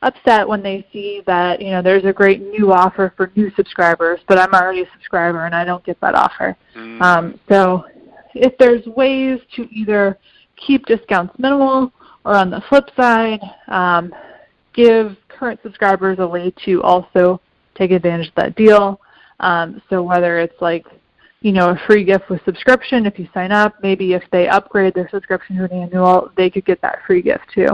upset 0.02 0.46
when 0.46 0.62
they 0.62 0.86
see 0.92 1.22
that 1.26 1.60
you 1.60 1.70
know 1.70 1.80
there's 1.80 2.04
a 2.04 2.12
great 2.12 2.42
new 2.42 2.70
offer 2.70 3.14
for 3.16 3.32
new 3.34 3.50
subscribers, 3.56 4.20
but 4.28 4.38
I'm 4.38 4.52
already 4.52 4.82
a 4.82 4.90
subscriber 4.92 5.46
and 5.46 5.54
I 5.54 5.64
don't 5.64 5.84
get 5.84 5.98
that 6.02 6.14
offer. 6.14 6.54
Mm. 6.76 7.00
Um, 7.00 7.40
so 7.48 7.86
if 8.36 8.56
there's 8.58 8.84
ways 8.86 9.40
to 9.56 9.68
either 9.72 10.18
keep 10.56 10.86
discounts 10.86 11.38
minimal 11.38 11.92
or 12.24 12.34
on 12.34 12.50
the 12.50 12.62
flip 12.68 12.88
side, 12.96 13.40
um, 13.68 14.14
give 14.74 15.16
current 15.28 15.60
subscribers 15.62 16.18
a 16.18 16.26
way 16.26 16.52
to 16.64 16.82
also 16.82 17.40
take 17.74 17.90
advantage 17.90 18.28
of 18.28 18.34
that 18.36 18.56
deal. 18.56 19.00
Um, 19.40 19.82
so 19.90 20.02
whether 20.02 20.38
it's 20.38 20.60
like 20.60 20.86
you 21.40 21.52
know 21.52 21.70
a 21.70 21.80
free 21.86 22.04
gift 22.04 22.30
with 22.30 22.42
subscription 22.44 23.06
if 23.06 23.18
you 23.18 23.28
sign 23.34 23.52
up, 23.52 23.74
maybe 23.82 24.14
if 24.14 24.22
they 24.32 24.48
upgrade 24.48 24.94
their 24.94 25.08
subscription 25.10 25.56
to 25.56 25.64
an 25.64 25.72
annual, 25.72 26.30
they 26.36 26.50
could 26.50 26.64
get 26.64 26.80
that 26.82 27.00
free 27.06 27.22
gift 27.22 27.44
too. 27.54 27.68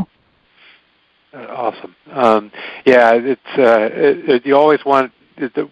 Uh, 1.33 1.47
awesome. 1.49 1.97
Um, 2.11 2.53
yeah, 2.85 3.13
it's 3.15 3.41
uh, 3.59 3.89
it, 3.91 4.29
it, 4.29 4.47
you 4.47 4.57
always 4.57 4.81
want 4.85 5.13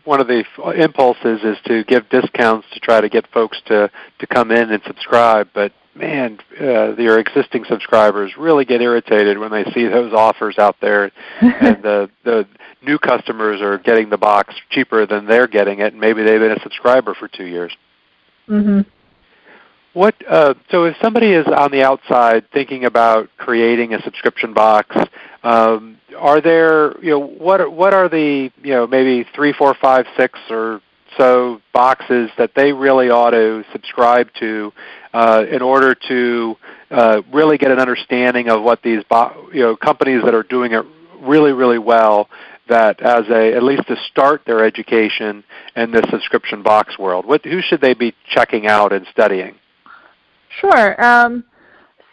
one 0.05 0.21
of 0.21 0.27
the 0.27 0.45
impulses 0.77 1.41
is 1.43 1.57
to 1.67 1.85
give 1.85 2.09
discounts 2.09 2.67
to 2.73 2.81
try 2.81 3.01
to 3.01 3.09
get 3.09 3.27
folks 3.29 3.61
to 3.67 3.91
to 4.19 4.27
come 4.27 4.51
in 4.51 4.71
and 4.71 4.83
subscribe. 4.87 5.49
But 5.55 5.73
man, 5.95 6.39
uh, 6.61 6.97
your 6.97 7.19
existing 7.19 7.65
subscribers 7.65 8.33
really 8.39 8.65
get 8.65 8.81
irritated 8.81 9.39
when 9.39 9.51
they 9.51 9.65
see 9.73 9.87
those 9.87 10.13
offers 10.13 10.59
out 10.59 10.77
there, 10.81 11.11
and 11.41 11.83
the 11.83 12.11
the 12.25 12.47
new 12.83 12.99
customers 12.99 13.61
are 13.61 13.79
getting 13.79 14.11
the 14.11 14.19
box 14.19 14.55
cheaper 14.71 15.07
than 15.07 15.27
they're 15.27 15.49
getting 15.49 15.81
it, 15.81 15.93
and 15.93 16.01
maybe 16.01 16.23
they've 16.23 16.41
been 16.41 16.53
a 16.53 16.63
subscriber 16.63 17.15
for 17.15 17.29
two 17.29 17.47
years. 17.47 17.77
Mm-hmm. 18.49 18.81
What 19.93 20.15
uh, 20.29 20.55
so 20.71 20.85
if 20.85 20.97
somebody 21.03 21.33
is 21.33 21.47
on 21.47 21.73
the 21.73 21.83
outside 21.83 22.49
thinking 22.53 22.85
about 22.85 23.29
creating 23.39 23.93
a 23.93 24.03
subscription 24.03 24.55
box, 24.55 24.97
um, 25.43 25.99
are 26.17 26.41
there 26.41 26.97
you 27.03 27.11
know 27.11 27.27
what 27.27 27.61
are, 27.61 27.69
what 27.69 27.93
are 27.93 28.09
the 28.09 28.53
you 28.63 28.73
know 28.73 28.87
maybe 28.87 29.29
three, 29.35 29.53
four, 29.53 29.75
five, 29.75 30.07
six 30.17 30.39
or 30.49 30.81
so 31.17 31.61
boxes 31.73 32.31
that 32.39 32.53
they 32.55 32.73
really 32.73 33.11
ought 33.11 33.31
to 33.31 33.65
subscribe 33.73 34.29
to 34.39 34.73
uh, 35.13 35.45
in 35.51 35.61
order 35.61 35.97
to 36.09 36.57
uh, 36.93 37.23
really 37.33 37.59
get 37.59 37.73
an 37.73 37.81
understanding 37.81 38.49
of 38.49 38.63
what 38.63 38.83
these 38.83 39.03
bo- 39.11 39.49
you 39.53 39.61
know 39.61 39.75
companies 39.75 40.23
that 40.25 40.35
are 40.35 40.45
doing 40.45 40.73
it 40.73 40.85
really 41.21 41.51
really 41.51 41.79
well 41.79 42.29
that 42.69 43.01
as 43.01 43.29
a 43.29 43.55
at 43.55 43.65
least 43.65 43.89
to 43.89 43.97
start 44.09 44.43
their 44.47 44.65
education 44.65 45.43
in 45.75 45.91
the 45.91 46.07
subscription 46.13 46.63
box 46.63 46.97
world? 46.97 47.27
What 47.27 47.45
who 47.45 47.61
should 47.61 47.81
they 47.81 47.95
be 47.95 48.15
checking 48.29 48.69
out 48.69 48.93
and 48.93 49.05
studying 49.11 49.57
Sure. 50.59 51.03
Um, 51.03 51.45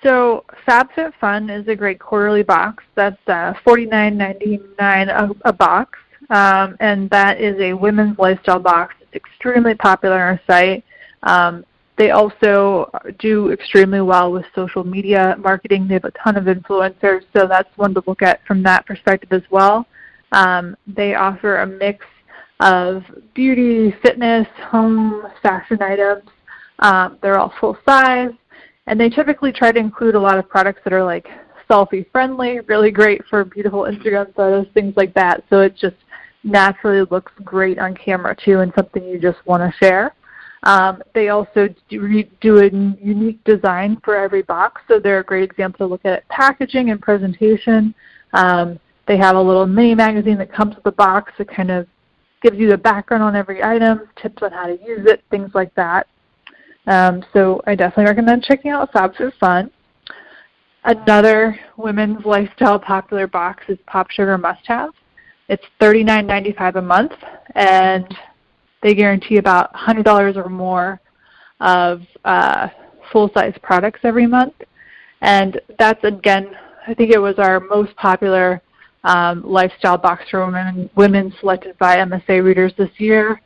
so 0.04 0.45
FabFitFun 0.67 1.62
is 1.62 1.67
a 1.67 1.76
great 1.76 2.00
quarterly 2.00 2.43
box. 2.43 2.84
That's 2.95 3.17
uh, 3.28 3.54
$49.99 3.65 5.10
a, 5.10 5.50
a 5.50 5.54
box, 5.54 5.97
um, 6.30 6.78
and 6.80 7.10
that 7.10 7.41
is 7.41 7.60
a 7.60 7.73
women's 7.73 8.17
lifestyle 8.19 8.60
box. 8.60 8.95
It's 9.02 9.15
extremely 9.15 9.73
popular 9.73 10.15
on 10.15 10.21
our 10.21 10.41
site. 10.47 10.84
Um, 11.23 11.65
they 11.97 12.12
also 12.12 12.91
do 13.17 13.52
extremely 13.52 14.02
well 14.02 14.32
with 14.32 14.45
social 14.54 14.84
media 14.84 15.36
marketing. 15.39 15.88
They 15.88 15.95
have 15.95 16.06
a 16.06 16.12
ton 16.12 16.38
of 16.38 16.43
influencers, 16.43 17.23
so 17.36 17.47
that's 17.47 17.76
one 17.76 17.95
to 17.95 18.04
look 18.06 18.21
at 18.21 18.45
from 18.45 18.62
that 18.63 18.86
perspective 18.86 19.34
as 19.34 19.41
well. 19.50 19.88
Um, 20.32 20.78
they 20.86 21.15
offer 21.15 21.62
a 21.62 21.65
mix 21.65 22.06
of 22.60 23.04
beauty, 23.34 23.95
fitness, 24.04 24.47
home, 24.69 25.23
fashion 25.41 25.82
items, 25.82 26.30
um, 26.80 27.18
they're 27.22 27.40
all 27.40 27.54
full 27.60 27.78
size, 27.88 28.32
and 28.88 29.00
they 29.00 29.10
typically 29.10 29.52
try 29.52 29.72
to 29.72 29.80
include 29.80 30.16
a 30.16 30.20
lot 30.20 30.38
of 30.38 30.48
products 30.48 30.82
that 30.84 30.94
are 30.94 31.04
like 31.04 31.28
selfie 31.70 32.10
friendly, 32.12 32.60
really 32.62 32.92
great 32.92 33.22
for 33.30 33.44
beautiful 33.44 33.82
Instagram 33.82 34.34
photos, 34.36 34.68
things 34.74 34.94
like 34.96 35.13
that. 35.13 35.44
So 35.50 35.62
it 35.62 35.76
just 35.76 35.96
naturally 36.44 37.06
looks 37.12 37.32
great 37.44 37.80
on 37.80 37.96
camera 37.96 38.36
too, 38.36 38.60
and 38.60 38.72
something 38.76 39.04
you 39.04 39.20
just 39.20 39.46
want 39.46 39.62
to 39.62 39.78
share. 39.78 40.13
Um, 40.63 41.02
they 41.13 41.30
also 41.30 41.68
do, 41.88 42.24
do 42.42 42.60
a 42.60 42.70
unique 43.04 43.44
design 43.44 44.00
for 44.04 44.16
every 44.16 44.42
box, 44.42 44.82
so 44.88 45.00
they're 45.00 45.20
a 45.20 45.24
great 45.24 45.44
example 45.44 45.88
to 45.88 45.92
look 45.92 46.06
at 46.06 46.28
packaging 46.30 46.90
and 46.90 47.02
presentation. 47.02 47.94
Um, 48.34 48.80
they 49.08 49.18
have 49.18 49.36
a 49.36 49.42
little 49.42 49.66
mini 49.66 49.96
magazine 49.96 50.38
that 50.40 50.52
comes 50.52 50.76
with 50.76 50.84
the 50.84 50.92
box 50.92 51.32
that 51.38 51.48
kind 51.50 51.72
of 51.72 51.88
gives 52.42 52.58
you 52.58 52.70
the 52.70 52.78
background 52.78 53.24
on 53.24 53.36
every 53.36 53.63
item, 53.63 54.10
tips 54.22 54.42
on 54.42 54.52
how 54.52 54.68
to 54.68 54.78
use 54.86 55.06
it, 55.06 55.24
things 55.30 55.52
like 55.54 55.74
that. 55.76 56.08
Um, 56.88 57.23
so 57.34 57.62
I 57.67 57.76
definitely 57.76 58.06
recommend 58.06 58.43
checking 58.43 58.71
out 58.71 58.91
FabFitFun. 58.93 59.69
Another 60.86 61.60
women's 61.76 62.26
lifestyle 62.26 62.80
popular 62.80 63.28
box 63.28 63.63
is 63.67 63.78
Pop 63.88 64.10
Sugar 64.10 64.38
Must 64.38 64.65
Have. 64.67 64.91
It's 65.50 65.63
$39.95 65.82 66.76
a 66.76 66.82
month, 66.82 67.12
and 67.56 68.08
they 68.82 68.95
guarantee 68.95 69.38
about 69.38 69.73
$100 69.73 70.38
or 70.38 70.50
more 70.50 71.02
of 71.60 72.02
uh, 72.23 72.69
full-size 73.12 73.54
products 73.62 74.00
every 74.04 74.28
month. 74.28 74.54
And 75.21 75.60
that's 75.78 76.04
again, 76.04 76.52
I 76.88 76.93
think 76.93 77.12
it 77.12 77.19
was 77.19 77.36
our 77.38 77.60
most 77.60 77.95
popular 77.97 78.62
um, 79.04 79.43
lifestyle 79.45 79.97
box 79.97 80.23
for 80.30 80.45
women, 80.45 80.89
women 80.95 81.34
selected 81.39 81.78
by 81.78 81.97
MSA 81.97 82.43
readers 82.43 82.71
this 82.78 82.91
year. 82.97 83.41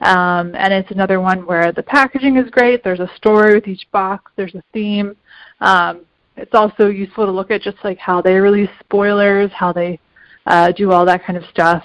Um, 0.00 0.54
and 0.54 0.72
it's 0.72 0.90
another 0.90 1.20
one 1.20 1.46
where 1.46 1.72
the 1.72 1.82
packaging 1.82 2.36
is 2.36 2.50
great. 2.50 2.84
There's 2.84 3.00
a 3.00 3.10
story 3.16 3.54
with 3.54 3.68
each 3.68 3.86
box. 3.92 4.32
There's 4.36 4.54
a 4.54 4.62
theme. 4.72 5.16
Um, 5.60 6.02
it's 6.36 6.54
also 6.54 6.88
useful 6.88 7.26
to 7.26 7.32
look 7.32 7.50
at 7.50 7.62
just 7.62 7.78
like 7.84 7.98
how 7.98 8.20
they 8.20 8.34
release 8.34 8.70
spoilers, 8.80 9.50
how 9.52 9.72
they 9.72 9.98
uh, 10.46 10.72
do 10.72 10.92
all 10.92 11.06
that 11.06 11.24
kind 11.24 11.36
of 11.36 11.44
stuff. 11.50 11.84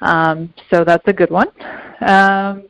Um, 0.00 0.52
so 0.70 0.84
that's 0.84 1.06
a 1.08 1.12
good 1.12 1.30
one. 1.30 1.48
Um, 2.00 2.64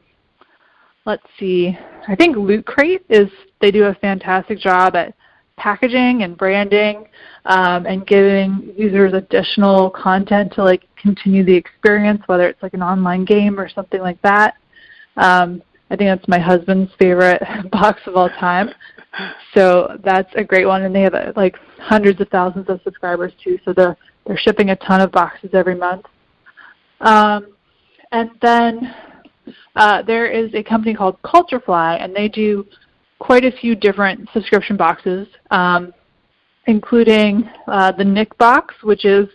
let's 1.05 1.27
see. 1.39 1.77
I 2.09 2.17
think 2.17 2.37
Loot 2.37 2.65
Crate 2.65 3.05
is 3.09 3.29
they 3.61 3.71
do 3.71 3.85
a 3.85 3.95
fantastic 3.95 4.59
job 4.59 4.97
at 4.97 5.15
packaging 5.59 6.23
and 6.23 6.37
branding 6.39 7.07
um, 7.45 7.85
and 7.87 8.07
giving 8.07 8.73
users 8.77 9.13
additional 9.13 9.91
content 9.91 10.53
to 10.55 10.65
like 10.65 10.85
continue 10.97 11.45
the 11.45 11.55
experience, 11.55 12.23
whether 12.27 12.49
it's 12.49 12.63
like 12.63 12.75
an 12.75 12.83
online 12.83 13.25
game 13.25 13.59
or 13.61 13.69
something 13.69 14.01
like 14.01 14.21
that. 14.23 14.55
Um, 15.17 15.63
I 15.91 15.97
think 15.97 16.09
that's 16.09 16.29
my 16.29 16.39
husband's 16.39 16.93
favorite 16.99 17.43
box 17.73 18.01
of 18.07 18.17
all 18.17 18.29
time. 18.29 18.71
So 19.55 19.99
that's 20.05 20.31
a 20.37 20.45
great 20.45 20.67
one, 20.67 20.83
and 20.83 20.95
they 20.95 21.01
have 21.03 21.15
uh, 21.15 21.33
like 21.35 21.57
hundreds 21.79 22.21
of 22.21 22.29
thousands 22.29 22.69
of 22.69 22.81
subscribers 22.85 23.33
too. 23.43 23.59
So 23.65 23.73
they're 23.73 23.97
they're 24.27 24.37
shipping 24.37 24.71
a 24.71 24.77
ton 24.77 25.01
of 25.01 25.11
boxes 25.11 25.51
every 25.55 25.75
month. 25.75 26.05
Um, 27.01 27.55
and 28.13 28.31
then 28.43 28.95
uh, 29.77 30.03
there 30.03 30.27
is 30.27 30.53
a 30.55 30.63
company 30.63 30.95
called 30.95 31.21
Culturefly, 31.23 32.03
and 32.03 32.15
they 32.15 32.29
do 32.29 32.67
quite 33.19 33.45
a 33.45 33.53
few 33.53 33.75
different 33.75 34.29
subscription 34.33 34.77
boxes, 34.77 35.27
um, 35.51 35.93
including 36.67 37.49
uh, 37.67 37.93
the 37.93 38.05
Nick 38.05 38.37
box, 38.39 38.75
which 38.83 39.05
is 39.05 39.29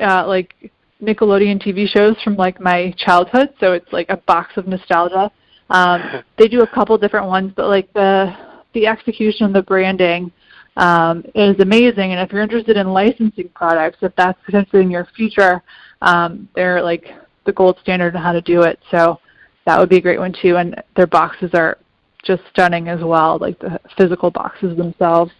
uh, 0.00 0.26
like 0.26 0.72
Nickelodeon 1.02 1.62
TV 1.62 1.88
shows 1.88 2.16
from 2.22 2.36
like 2.36 2.60
my 2.60 2.94
childhood. 2.98 3.50
So 3.60 3.72
it's 3.72 3.92
like 3.92 4.08
a 4.08 4.16
box 4.16 4.56
of 4.56 4.66
nostalgia. 4.66 5.30
Um, 5.70 6.24
they 6.38 6.48
do 6.48 6.62
a 6.62 6.66
couple 6.66 6.96
different 6.98 7.26
ones, 7.26 7.52
but 7.56 7.68
like 7.68 7.92
the 7.92 8.34
the 8.74 8.86
execution 8.86 9.46
and 9.46 9.54
the 9.54 9.62
branding 9.62 10.30
um, 10.76 11.24
is 11.34 11.58
amazing. 11.60 12.12
And 12.12 12.20
if 12.20 12.32
you're 12.32 12.42
interested 12.42 12.76
in 12.76 12.88
licensing 12.88 13.48
products, 13.54 13.98
if 14.02 14.14
that's 14.16 14.38
potentially 14.44 14.82
in 14.82 14.90
your 14.90 15.06
future, 15.16 15.62
um, 16.02 16.48
they're 16.54 16.82
like 16.82 17.06
the 17.46 17.52
gold 17.52 17.78
standard 17.82 18.14
on 18.14 18.22
how 18.22 18.32
to 18.32 18.40
do 18.42 18.62
it. 18.62 18.78
So 18.90 19.20
that 19.66 19.78
would 19.78 19.88
be 19.88 19.96
a 19.96 20.00
great 20.00 20.18
one 20.18 20.34
too. 20.40 20.56
And 20.56 20.80
their 20.96 21.06
boxes 21.06 21.50
are 21.54 21.78
just 22.24 22.42
stunning 22.50 22.88
as 22.88 23.00
well, 23.02 23.38
like 23.40 23.58
the 23.58 23.80
physical 23.96 24.30
boxes 24.30 24.76
themselves. 24.76 25.32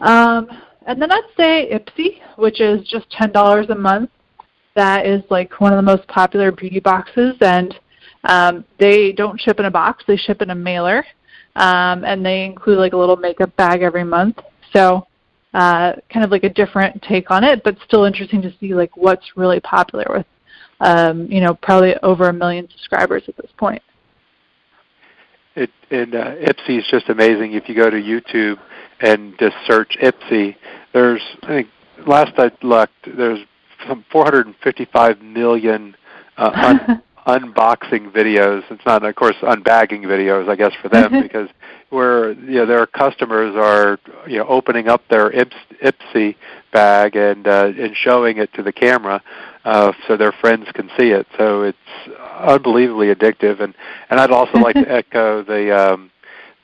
Um, 0.00 0.48
and 0.86 1.00
then 1.00 1.10
I'd 1.10 1.30
say 1.36 1.70
Ipsy, 1.72 2.20
which 2.36 2.60
is 2.60 2.86
just 2.86 3.10
ten 3.10 3.32
dollars 3.32 3.66
a 3.70 3.74
month. 3.74 4.10
That 4.76 5.06
is 5.06 5.22
like 5.30 5.58
one 5.58 5.72
of 5.72 5.78
the 5.78 5.82
most 5.82 6.06
popular 6.06 6.52
beauty 6.52 6.80
boxes, 6.80 7.34
and 7.40 7.74
um, 8.24 8.64
they 8.78 9.10
don't 9.10 9.40
ship 9.40 9.58
in 9.58 9.64
a 9.64 9.70
box; 9.70 10.04
they 10.06 10.18
ship 10.18 10.42
in 10.42 10.50
a 10.50 10.54
mailer, 10.54 11.04
um, 11.56 12.04
and 12.04 12.24
they 12.24 12.44
include 12.44 12.78
like 12.78 12.92
a 12.92 12.96
little 12.96 13.16
makeup 13.16 13.56
bag 13.56 13.80
every 13.80 14.04
month. 14.04 14.38
So, 14.74 15.06
uh, 15.54 15.94
kind 16.12 16.24
of 16.24 16.30
like 16.30 16.44
a 16.44 16.50
different 16.50 17.02
take 17.02 17.30
on 17.30 17.42
it, 17.42 17.64
but 17.64 17.78
still 17.86 18.04
interesting 18.04 18.42
to 18.42 18.52
see 18.60 18.74
like 18.74 18.94
what's 18.98 19.24
really 19.34 19.60
popular 19.60 20.04
with, 20.10 20.26
um, 20.80 21.26
you 21.26 21.40
know, 21.40 21.54
probably 21.54 21.96
over 22.02 22.28
a 22.28 22.32
million 22.32 22.68
subscribers 22.70 23.22
at 23.28 23.36
this 23.38 23.50
point. 23.56 23.82
It 25.54 25.70
and 25.90 26.14
uh, 26.14 26.34
Ipsy 26.34 26.78
is 26.78 26.84
just 26.90 27.08
amazing. 27.08 27.54
If 27.54 27.66
you 27.66 27.74
go 27.74 27.88
to 27.88 27.96
YouTube 27.96 28.58
and 29.00 29.32
just 29.40 29.56
search 29.66 29.96
Ipsy, 30.02 30.54
there's 30.92 31.22
I 31.44 31.46
think 31.46 31.68
last 32.06 32.32
I 32.36 32.50
looked, 32.62 33.16
there's 33.16 33.40
some 33.88 34.04
455 34.10 35.22
million 35.22 35.96
uh, 36.36 36.50
un- 36.54 37.02
unboxing 37.26 38.12
videos. 38.12 38.62
It's 38.70 38.84
not, 38.86 39.04
of 39.04 39.14
course, 39.14 39.36
unbagging 39.42 40.02
videos, 40.04 40.48
I 40.48 40.56
guess, 40.56 40.72
for 40.80 40.88
them 40.88 41.20
because 41.22 41.48
where 41.90 42.32
you 42.32 42.56
know 42.56 42.66
their 42.66 42.86
customers 42.86 43.54
are 43.56 43.98
you 44.26 44.38
know 44.38 44.46
opening 44.48 44.88
up 44.88 45.02
their 45.08 45.30
Ips, 45.30 45.54
Ipsy 45.82 46.34
bag 46.72 47.16
and 47.16 47.46
uh, 47.46 47.72
and 47.78 47.96
showing 47.96 48.38
it 48.38 48.52
to 48.54 48.62
the 48.62 48.72
camera 48.72 49.22
uh, 49.64 49.92
so 50.06 50.16
their 50.16 50.32
friends 50.32 50.66
can 50.74 50.88
see 50.96 51.10
it. 51.10 51.26
So 51.38 51.62
it's 51.62 51.78
unbelievably 52.38 53.14
addictive. 53.14 53.60
And 53.60 53.74
and 54.10 54.20
I'd 54.20 54.30
also 54.30 54.58
like 54.58 54.74
to 54.74 54.88
echo 54.92 55.42
the 55.42 55.76
um, 55.76 56.10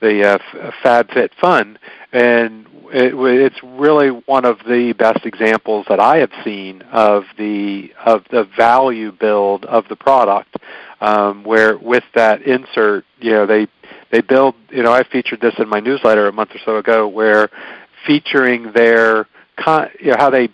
the 0.00 0.34
uh, 0.34 0.38
FabFitFun 0.84 1.76
and 2.12 2.66
it, 2.92 3.14
it's 3.14 3.62
really 3.62 4.08
one 4.08 4.44
of 4.44 4.58
the 4.68 4.92
best 4.92 5.24
examples 5.24 5.86
that 5.88 5.98
I 5.98 6.18
have 6.18 6.30
seen 6.44 6.82
of 6.92 7.24
the 7.38 7.92
of 8.04 8.24
the 8.30 8.44
value 8.56 9.12
build 9.12 9.64
of 9.64 9.88
the 9.88 9.96
product. 9.96 10.56
Um, 11.00 11.42
where 11.42 11.76
with 11.76 12.04
that 12.14 12.42
insert, 12.42 13.04
you 13.18 13.32
know, 13.32 13.46
they 13.46 13.66
they 14.10 14.20
build. 14.20 14.54
You 14.70 14.82
know, 14.82 14.92
I 14.92 15.02
featured 15.04 15.40
this 15.40 15.54
in 15.58 15.68
my 15.68 15.80
newsletter 15.80 16.28
a 16.28 16.32
month 16.32 16.50
or 16.54 16.60
so 16.64 16.76
ago, 16.76 17.08
where 17.08 17.48
featuring 18.06 18.72
their 18.72 19.26
con- 19.56 19.90
you 19.98 20.10
know, 20.10 20.16
how 20.18 20.30
they 20.30 20.50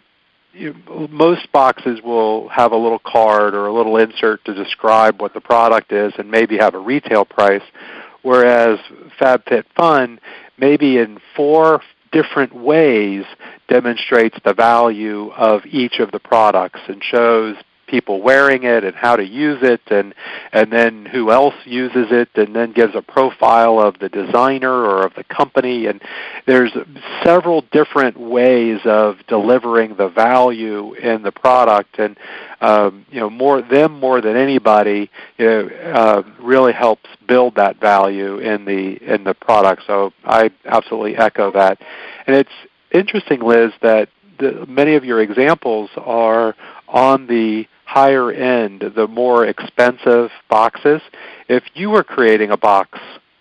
you 0.55 0.75
know, 0.87 1.09
most 1.11 1.51
boxes 1.53 2.01
will 2.03 2.49
have 2.49 2.73
a 2.73 2.77
little 2.77 3.01
card 3.01 3.55
or 3.55 3.67
a 3.67 3.73
little 3.73 3.97
insert 3.97 4.45
to 4.45 4.55
describe 4.55 5.21
what 5.21 5.35
the 5.35 5.41
product 5.41 5.93
is 5.93 6.13
and 6.19 6.31
maybe 6.31 6.57
have 6.57 6.75
a 6.75 6.79
retail 6.79 7.25
price, 7.25 7.63
whereas 8.23 8.79
FabFitFun 9.21 10.19
maybe 10.57 10.99
in 10.99 11.19
four 11.37 11.83
different 12.13 12.55
ways 12.55 13.25
demonstrates 13.69 14.39
the 14.45 14.55
value 14.55 15.31
of 15.33 15.67
each 15.67 15.99
of 15.99 16.11
the 16.11 16.19
products 16.19 16.81
and 16.89 17.03
shows 17.03 17.57
people 17.89 18.21
wearing 18.23 18.63
it 18.63 18.85
and 18.85 18.95
how 18.95 19.17
to 19.17 19.27
use 19.27 19.59
it 19.63 19.81
and 19.89 20.15
and 20.53 20.73
then 20.73 21.07
who 21.07 21.31
else 21.31 21.55
uses 21.65 22.09
it 22.11 22.29
and 22.35 22.55
then 22.55 22.73
gives 22.73 22.95
a 22.95 23.03
profile 23.03 23.81
of 23.81 23.99
the 23.99 24.09
designer 24.09 24.73
or 24.73 25.05
of 25.05 25.15
the 25.15 25.25
company. 25.25 25.87
And 25.87 26.01
there's 26.47 26.73
several 27.25 27.63
different 27.73 28.19
ways 28.19 28.81
of 28.85 29.17
delivering 29.27 29.97
the 29.97 30.09
value 30.09 30.95
in 30.95 31.23
the 31.23 31.33
product. 31.33 31.99
And 31.99 32.17
um, 32.61 33.07
you 33.11 33.21
know 33.21 33.31
more 33.31 33.63
them 33.63 33.99
more 34.01 34.21
than 34.21 34.37
anybody 34.37 35.11
you 35.39 35.47
know, 35.47 35.69
uh, 35.69 36.23
really 36.41 36.73
helps 36.73 37.09
build 37.27 37.55
that 37.57 37.81
value 37.81 38.39
in 38.39 38.65
the 38.65 38.97
in 39.03 39.25
the 39.25 39.35
product. 39.35 39.83
So 39.87 40.13
I 40.25 40.51
absolutely 40.65 41.17
echo 41.17 41.51
that. 41.53 41.81
And 42.27 42.37
it's 42.37 42.51
interesting 42.91 43.41
Liz 43.41 43.73
that 43.83 44.09
the, 44.39 44.67
many 44.67 44.95
of 44.95 45.05
your 45.05 45.21
examples 45.21 45.91
are 45.97 46.55
on 46.89 47.27
the 47.27 47.67
higher 47.89 48.31
end, 48.31 48.85
the 48.95 49.09
more 49.09 49.47
expensive 49.47 50.31
boxes. 50.51 51.01
If 51.49 51.65
you 51.73 51.89
were 51.89 52.05
creating 52.05 52.51
a 52.51 52.57
box, 52.59 52.99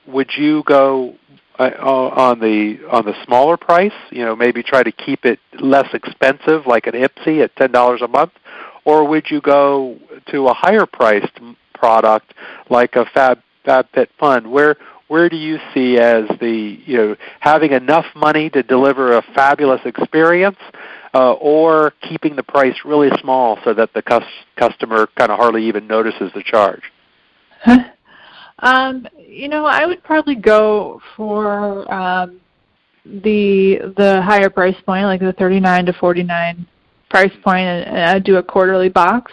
would 0.08 0.32
you 0.38 0.64
go 0.66 1.16
uh, 1.60 1.64
on 1.66 2.40
the 2.40 2.80
on 2.90 3.06
the 3.06 3.14
smaller 3.26 3.58
price? 3.58 3.92
You 4.10 4.24
know, 4.24 4.38
maybe 4.38 4.64
try 4.64 4.84
to 4.84 4.92
keep 4.92 5.26
it 5.26 5.40
less 5.60 5.94
expensive, 5.94 6.66
like 6.66 6.88
an 6.88 6.94
Ipsy 6.94 7.44
at 7.44 7.54
ten 7.58 7.74
dollars 7.74 8.02
a 8.02 8.08
month, 8.08 8.32
or 8.86 9.06
would 9.06 9.30
you 9.30 9.42
go 9.42 10.00
to 10.32 10.48
a 10.48 10.54
higher 10.54 10.86
priced 10.86 11.40
product 11.74 12.34
like 12.70 12.96
a 12.96 13.06
Fab 13.14 13.42
FabFitFun? 13.66 14.48
Where 14.48 14.78
where 15.10 15.28
do 15.28 15.36
you 15.36 15.60
see 15.74 15.98
as 15.98 16.24
the 16.40 16.80
you 16.86 16.96
know 16.96 17.16
having 17.42 17.74
enough 17.74 18.06
money 18.16 18.50
to 18.52 18.64
deliver 18.64 19.18
a 19.18 19.22
fabulous 19.36 19.82
experience 19.84 20.60
uh, 21.18 21.34
or 21.34 21.94
keeping 22.08 22.36
the 22.36 22.44
price 22.44 22.76
really 22.86 23.10
small 23.22 23.58
so 23.64 23.74
that 23.74 23.92
the 23.94 24.04
cus- 24.04 24.24
customer 24.56 25.08
kind 25.18 25.32
of 25.32 25.40
hardly 25.40 25.66
even 25.66 25.88
notices 25.88 26.32
the 26.36 26.44
charge? 26.44 26.84
um, 28.60 29.08
you 29.18 29.48
know, 29.48 29.66
I 29.66 29.88
would 29.88 30.04
probably 30.04 30.36
go 30.36 31.02
for 31.16 31.92
um, 31.92 32.40
the 33.04 33.94
the 33.98 34.22
higher 34.22 34.50
price 34.50 34.76
point, 34.86 35.06
like 35.06 35.22
the 35.22 35.34
39 35.34 35.88
to 35.88 35.94
49 35.94 36.68
price 37.10 37.34
point, 37.44 37.68
and 37.68 37.98
I'd 37.98 38.24
do 38.24 38.36
a 38.36 38.44
quarterly 38.44 38.90
box. 38.90 39.32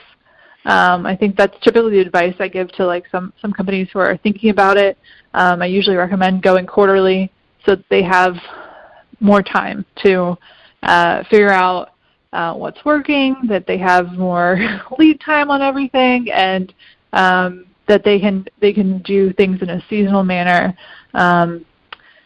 Um, 0.65 1.05
I 1.05 1.15
think 1.15 1.37
that's 1.37 1.55
typically 1.63 1.91
the 1.91 2.01
advice 2.01 2.35
I 2.39 2.49
give 2.49 2.73
to 2.73 2.87
like 2.87 3.05
some 3.13 3.35
some 3.43 3.53
companies 3.53 3.89
who 3.93 3.99
are 3.99 4.17
thinking 4.17 4.49
about 4.49 4.79
it. 4.79 4.97
Um, 5.35 5.61
I 5.61 5.67
usually 5.67 5.97
recommend 5.97 6.43
going 6.43 6.67
quarterly 6.67 7.31
so 7.67 7.77
they 7.91 8.03
have 8.03 8.37
more 9.21 9.43
time 9.43 9.85
to 10.05 10.37
uh, 10.85 11.25
figure 11.31 11.51
out 11.51 11.91
uh, 12.33 12.55
what's 12.55 12.85
working, 12.85 13.37
that 13.49 13.67
they 13.67 13.79
have 13.79 14.13
more 14.13 14.59
lead 14.99 15.21
time 15.21 15.51
on 15.51 15.63
everything, 15.63 16.31
and 16.31 16.73
um, 17.13 17.67
that 17.89 18.05
they 18.05 18.19
can 18.19 18.47
they 18.61 18.73
can 18.73 19.01
do 19.03 19.33
things 19.33 19.63
in 19.63 19.71
a 19.71 19.83
seasonal 19.89 20.25
manner. 20.25 20.77
Um, 21.15 21.65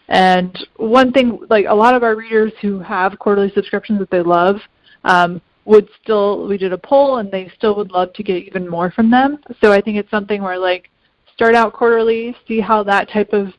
and 0.09 0.67
one 0.77 1.13
thing, 1.13 1.39
like 1.51 1.67
a 1.69 1.75
lot 1.75 1.95
of 1.95 2.03
our 2.03 2.17
readers 2.17 2.53
who 2.63 2.81
have 2.81 3.19
quarterly 3.19 3.53
subscriptions 3.55 3.99
that 3.99 4.11
they 4.11 4.23
love, 4.23 4.57
um, 5.05 5.41
would 5.67 5.89
still 6.03 6.47
we 6.47 6.57
did 6.57 6.73
a 6.73 6.79
poll 6.79 7.19
and 7.19 7.31
they 7.31 7.53
still 7.57 7.77
would 7.77 7.91
love 7.91 8.13
to 8.15 8.23
get 8.23 8.43
even 8.43 8.67
more 8.67 8.91
from 8.91 9.11
them. 9.11 9.39
So 9.61 9.73
I 9.73 9.81
think 9.81 9.99
it's 9.99 10.11
something 10.11 10.43
where 10.43 10.59
like 10.59 10.91
start 11.35 11.55
out 11.55 11.75
quarterly, 11.75 12.35
see 12.49 12.61
how 12.61 12.83
that 12.85 13.11
type 13.11 13.33
of 13.33 13.53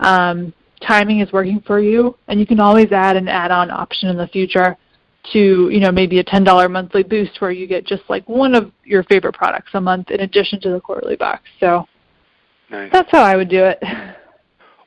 um, 0.00 0.52
timing 0.86 1.20
is 1.20 1.32
working 1.32 1.62
for 1.66 1.80
you, 1.80 2.16
and 2.28 2.38
you 2.38 2.46
can 2.46 2.60
always 2.60 2.92
add 2.92 3.16
an 3.16 3.28
add-on 3.28 3.70
option 3.70 4.08
in 4.08 4.16
the 4.16 4.28
future 4.28 4.76
to 5.32 5.70
you 5.70 5.80
know 5.80 5.90
maybe 5.90 6.18
a 6.18 6.24
ten 6.24 6.44
dollar 6.44 6.68
monthly 6.68 7.02
boost 7.02 7.40
where 7.40 7.50
you 7.50 7.66
get 7.66 7.86
just 7.86 8.02
like 8.08 8.28
one 8.28 8.54
of 8.54 8.70
your 8.84 9.02
favorite 9.04 9.34
products 9.34 9.70
a 9.74 9.80
month 9.80 10.10
in 10.10 10.20
addition 10.20 10.60
to 10.60 10.70
the 10.70 10.80
quarterly 10.80 11.16
box. 11.16 11.42
So 11.60 11.86
nice. 12.70 12.90
that's 12.92 13.10
how 13.10 13.22
I 13.22 13.36
would 13.36 13.48
do 13.48 13.64
it. 13.64 13.82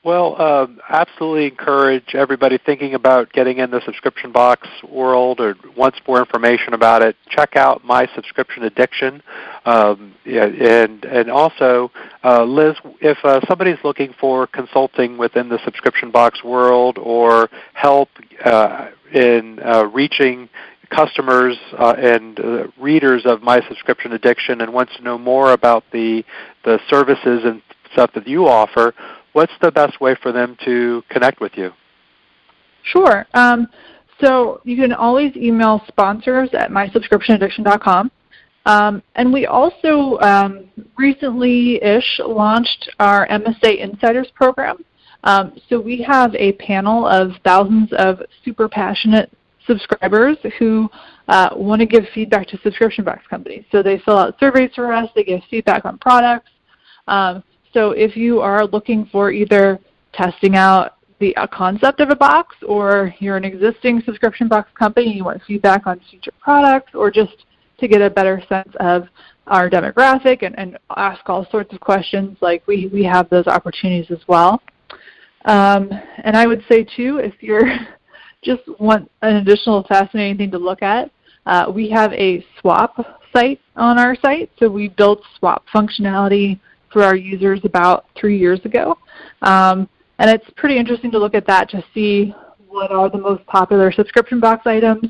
Well, 0.08 0.38
uh, 0.40 0.68
absolutely 0.88 1.48
encourage 1.48 2.16
everybody 2.16 2.58
thinking 2.58 2.94
about 2.94 3.34
getting 3.34 3.58
in 3.58 3.72
the 3.72 3.82
subscription 3.84 4.32
box 4.32 4.66
world 4.90 5.42
or 5.42 5.58
wants 5.76 6.00
more 6.08 6.20
information 6.20 6.74
about 6.74 7.02
it. 7.02 7.18
Check 7.30 7.58
out 7.58 7.84
my 7.84 8.08
subscription 8.16 8.64
addiction, 8.64 9.22
um, 9.66 10.16
and 10.26 11.04
and 11.04 11.30
also, 11.30 11.92
uh, 12.24 12.46
Liz, 12.46 12.78
if 13.02 13.18
uh, 13.26 13.42
somebody's 13.50 13.80
looking 13.84 14.16
for 14.18 14.48
consulting 14.48 15.18
within 15.18 15.50
the 15.50 15.60
subscription 15.66 16.10
box 16.10 16.42
world 16.42 16.98
or 16.98 17.50
help 17.74 18.08
uh, 18.46 18.88
in 19.14 19.60
uh, 19.60 19.88
reaching 19.88 20.48
customers 20.90 21.58
uh, 21.78 21.96
and 21.98 22.40
uh, 22.40 22.68
readers 22.80 23.24
of 23.26 23.44
my 23.44 23.60
subscription 23.68 24.14
addiction 24.14 24.62
and 24.62 24.74
wants 24.74 24.96
to 24.96 25.04
know 25.04 25.18
more 25.18 25.52
about 25.52 25.84
the 25.92 26.24
the 26.64 26.80
services 26.90 27.42
and 27.44 27.62
stuff 27.92 28.12
that 28.14 28.28
you 28.28 28.48
offer 28.48 28.94
what's 29.38 29.54
the 29.62 29.72
best 29.72 30.02
way 30.02 30.16
for 30.24 30.32
them 30.32 30.58
to 30.66 31.04
connect 31.10 31.40
with 31.40 31.52
you? 31.56 31.72
Sure. 32.82 33.28
Um, 33.36 33.68
so 34.20 34.62
you 34.64 34.76
can 34.76 34.94
always 34.94 35.36
email 35.36 35.84
sponsors 35.88 36.50
at 36.54 36.72
mysubscriptionaddiction.com. 36.72 38.10
Um, 38.66 39.04
and 39.14 39.32
we 39.32 39.46
also 39.46 40.18
um, 40.22 40.66
recently-ish 40.98 42.20
launched 42.26 42.90
our 43.00 43.28
MSA 43.28 43.78
Insiders 43.78 44.28
program. 44.34 44.84
Um, 45.24 45.54
so 45.70 45.80
we 45.80 46.02
have 46.02 46.34
a 46.34 46.54
panel 46.54 47.06
of 47.06 47.34
thousands 47.44 47.94
of 47.94 48.24
super 48.44 48.68
passionate 48.68 49.32
subscribers 49.68 50.38
who 50.58 50.90
uh, 51.28 51.50
want 51.56 51.80
to 51.82 51.86
give 51.86 52.06
feedback 52.12 52.48
to 52.48 52.60
subscription 52.64 53.04
box 53.04 53.22
companies. 53.30 53.66
So 53.72 53.84
they 53.84 54.00
fill 54.00 54.18
out 54.18 54.40
surveys 54.40 54.72
for 54.74 54.92
us, 54.92 55.08
they 55.16 55.24
give 55.24 55.42
feedback 55.48 55.86
on 55.86 56.00
products. 56.00 56.50
Um, 57.08 57.44
so 57.78 57.92
if 57.92 58.18
you 58.18 58.42
are 58.42 58.66
looking 58.66 59.06
for 59.12 59.32
either 59.32 59.80
testing 60.12 60.56
out 60.56 60.96
the 61.20 61.36
concept 61.54 62.00
of 62.00 62.10
a 62.10 62.16
box 62.16 62.56
or 62.68 63.14
you're 63.20 63.38
an 63.38 63.46
existing 63.46 64.02
subscription 64.04 64.48
box 64.48 64.72
company 64.74 65.06
and 65.06 65.16
you 65.16 65.24
want 65.24 65.40
feedback 65.46 65.86
on 65.86 66.02
future 66.10 66.32
products 66.42 66.96
or 66.96 67.12
just 67.12 67.46
to 67.78 67.88
get 67.88 68.02
a 68.02 68.10
better 68.10 68.42
sense 68.50 68.74
of 68.80 69.04
our 69.46 69.70
demographic 69.70 70.42
and, 70.42 70.58
and 70.58 70.80
ask 70.96 71.30
all 71.30 71.46
sorts 71.52 71.72
of 71.72 71.80
questions, 71.80 72.36
like 72.42 72.66
we, 72.66 72.88
we 72.88 73.04
have 73.04 73.30
those 73.30 73.46
opportunities 73.46 74.10
as 74.10 74.28
well. 74.28 74.60
Um, 75.46 75.92
and 76.24 76.36
I 76.36 76.48
would 76.48 76.64
say 76.68 76.84
too, 76.84 77.20
if 77.20 77.36
you're 77.42 77.62
just 78.44 78.64
want 78.80 79.12
an 79.22 79.36
additional 79.36 79.84
fascinating 79.84 80.38
thing 80.38 80.50
to 80.50 80.58
look 80.58 80.82
at, 80.82 81.12
uh, 81.46 81.72
we 81.72 81.92
have 81.92 82.12
a 82.14 82.44
swap 82.60 83.22
site 83.32 83.62
on 83.76 84.00
our 84.00 84.16
site. 84.16 84.50
So 84.58 84.68
we 84.68 84.88
built 84.88 85.22
swap 85.38 85.64
functionality 85.72 86.60
for 86.92 87.04
our 87.04 87.16
users 87.16 87.60
about 87.64 88.06
three 88.16 88.38
years 88.38 88.60
ago. 88.66 88.98
Um, 89.42 89.90
and 90.20 90.30
it's 90.30 90.50
pretty 90.56 90.78
interesting 90.78 91.12
to 91.12 91.20
look 91.20 91.36
at 91.36 91.46
that 91.48 91.70
to 91.70 91.84
see 91.94 92.34
what 92.68 92.92
are 92.92 93.10
the 93.10 93.18
most 93.18 93.46
popular 93.46 93.92
subscription 93.92 94.40
box 94.40 94.66
items, 94.66 95.06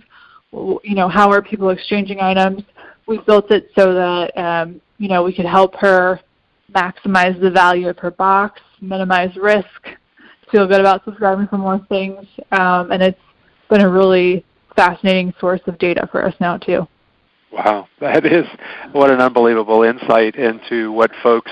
you 0.51 0.95
know, 0.95 1.07
how 1.07 1.31
are 1.31 1.41
people 1.41 1.69
exchanging 1.69 2.19
items. 2.19 2.63
We 3.07 3.19
built 3.19 3.51
it 3.51 3.71
so 3.75 3.93
that 3.93 4.37
um, 4.37 4.81
you 4.97 5.07
know 5.07 5.23
we 5.23 5.33
could 5.33 5.45
help 5.45 5.75
her 5.75 6.19
maximize 6.73 7.39
the 7.39 7.49
value 7.49 7.87
of 7.87 7.97
her 7.99 8.11
box, 8.11 8.61
minimize 8.81 9.35
risk, 9.37 9.87
feel 10.51 10.67
good 10.67 10.81
about 10.81 11.05
subscribing 11.05 11.47
for 11.47 11.57
more 11.57 11.79
things, 11.87 12.25
um, 12.51 12.91
and 12.91 13.01
it's 13.01 13.19
been 13.69 13.81
a 13.81 13.89
really 13.89 14.45
fascinating 14.75 15.33
source 15.39 15.61
of 15.67 15.77
data 15.77 16.07
for 16.11 16.25
us 16.25 16.35
now 16.39 16.57
too. 16.57 16.87
Wow, 17.51 17.87
that 17.99 18.25
is 18.25 18.45
what 18.91 19.11
an 19.11 19.21
unbelievable 19.21 19.83
insight 19.83 20.35
into 20.35 20.91
what 20.91 21.11
folks 21.23 21.51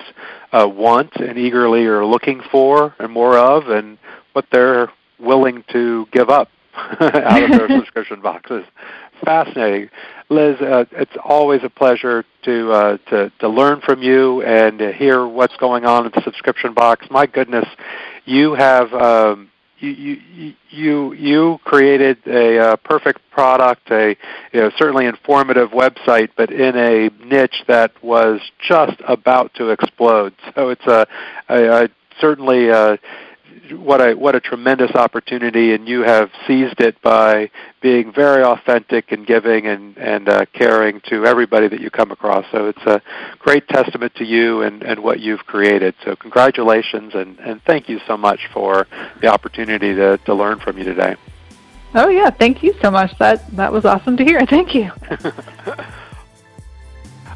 uh, 0.52 0.68
want 0.68 1.16
and 1.16 1.38
eagerly 1.38 1.86
are 1.86 2.06
looking 2.06 2.42
for 2.52 2.96
and 3.00 3.12
more 3.12 3.38
of, 3.38 3.70
and 3.70 3.98
what 4.34 4.46
they're 4.52 4.90
willing 5.20 5.64
to 5.72 6.08
give 6.12 6.30
up 6.30 6.50
out 6.76 7.44
of 7.44 7.50
their 7.52 7.70
subscription 7.80 8.22
boxes. 8.22 8.66
Fascinating, 9.24 9.90
Liz. 10.30 10.58
Uh, 10.60 10.86
it's 10.92 11.16
always 11.24 11.62
a 11.64 11.70
pleasure 11.70 12.26
to 12.44 12.72
uh, 12.72 12.98
to 13.10 13.32
to 13.40 13.48
learn 13.48 13.80
from 13.82 14.04
you 14.04 14.42
and 14.44 14.80
to 14.80 14.92
hear 14.92 15.26
what's 15.26 15.56
going 15.58 15.86
on 15.86 16.06
in 16.06 16.12
the 16.14 16.22
subscription 16.22 16.74
box. 16.74 17.08
My 17.10 17.26
goodness, 17.26 17.66
you 18.26 18.56
have. 18.56 18.94
Um, 18.94 19.52
you 19.92 20.22
you 20.34 20.54
you 20.70 21.14
you 21.14 21.60
created 21.64 22.18
a 22.28 22.60
uh, 22.60 22.76
perfect 22.78 23.22
product, 23.32 23.90
a 23.92 24.16
you 24.54 24.62
know, 24.62 24.72
certainly 24.78 25.06
informative 25.06 25.72
website, 25.72 26.30
but 26.36 26.52
in 26.52 26.76
a 26.76 27.10
niche 27.26 27.64
that 27.68 27.92
was 28.04 28.40
just 28.60 29.02
about 29.08 29.54
to 29.56 29.70
explode. 29.70 30.34
So 30.56 30.70
it's 30.70 30.86
a, 30.86 31.08
a, 31.50 31.84
a 31.86 31.90
certainly. 32.20 32.70
Uh, 32.70 32.98
what 33.72 34.02
a 34.02 34.14
what 34.14 34.36
a 34.36 34.40
tremendous 34.40 34.92
opportunity, 34.92 35.74
and 35.74 35.88
you 35.88 36.02
have 36.02 36.30
seized 36.48 36.82
it 36.82 37.02
by 37.02 37.50
being 37.82 38.12
very 38.12 38.44
authentic 38.44 39.12
and 39.12 39.26
giving 39.26 39.68
and 39.68 39.98
and 39.98 40.30
uh, 40.30 40.46
caring 40.54 41.02
to 41.10 41.26
everybody 41.26 41.68
that 41.68 41.80
you 41.80 41.90
come 41.90 42.12
across. 42.12 42.46
So 42.52 42.68
it's 42.68 42.86
a 42.86 43.02
great 43.40 43.68
testament 43.68 44.14
to 44.16 44.26
you 44.26 44.62
and 44.62 44.84
and 44.84 45.02
what 45.02 45.20
you've 45.20 45.46
created. 45.46 45.96
So 46.04 46.16
congratulations 46.16 47.14
and 47.16 47.40
and 47.40 47.62
thank 47.64 47.90
you 47.90 48.00
so 48.08 48.18
much 48.18 48.48
for 48.54 48.88
the 49.22 49.28
opportunity 49.28 49.96
to 49.96 50.18
to 50.18 50.34
learn 50.34 50.60
from 50.60 50.78
you 50.78 50.84
today. 50.84 51.16
Oh 51.94 52.10
yeah, 52.10 52.30
thank 52.30 52.62
you 52.62 52.74
so 52.82 52.92
much. 52.92 53.18
That 53.20 53.50
that 53.56 53.72
was 53.72 53.86
awesome 53.86 54.18
to 54.18 54.26
hear. 54.26 54.46
Thank 54.46 54.76
you. 54.76 54.92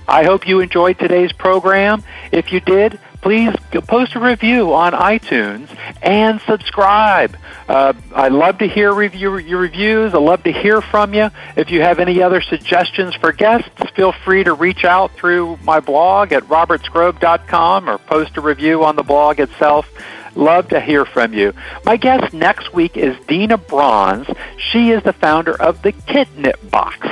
I 0.07 0.23
hope 0.23 0.47
you 0.47 0.59
enjoyed 0.59 0.97
today's 0.97 1.31
program. 1.31 2.03
If 2.31 2.51
you 2.51 2.59
did, 2.61 2.99
please 3.21 3.53
post 3.87 4.15
a 4.15 4.19
review 4.19 4.73
on 4.73 4.93
iTunes 4.93 5.69
and 6.01 6.39
subscribe. 6.41 7.35
Uh, 7.67 7.93
I 8.15 8.29
love 8.29 8.59
to 8.59 8.67
hear 8.67 8.93
review, 8.93 9.37
your 9.37 9.59
reviews. 9.59 10.13
I 10.13 10.17
love 10.17 10.43
to 10.43 10.51
hear 10.51 10.81
from 10.81 11.13
you. 11.13 11.29
If 11.55 11.71
you 11.71 11.81
have 11.81 11.99
any 11.99 12.21
other 12.21 12.41
suggestions 12.41 13.15
for 13.15 13.31
guests, 13.31 13.69
feel 13.95 14.11
free 14.11 14.43
to 14.43 14.53
reach 14.53 14.85
out 14.85 15.11
through 15.13 15.57
my 15.63 15.79
blog 15.79 16.31
at 16.31 16.43
robertskrob.com 16.43 17.89
or 17.89 17.97
post 17.97 18.37
a 18.37 18.41
review 18.41 18.83
on 18.83 18.95
the 18.95 19.03
blog 19.03 19.39
itself. 19.39 19.87
Love 20.35 20.69
to 20.69 20.79
hear 20.79 21.05
from 21.05 21.33
you. 21.33 21.53
My 21.85 21.97
guest 21.97 22.33
next 22.33 22.73
week 22.73 22.95
is 22.95 23.17
Dina 23.27 23.57
Bronze. 23.57 24.27
She 24.57 24.91
is 24.91 25.03
the 25.03 25.13
founder 25.13 25.59
of 25.59 25.81
the 25.81 25.91
Kitnip 25.91 26.69
Box 26.69 27.07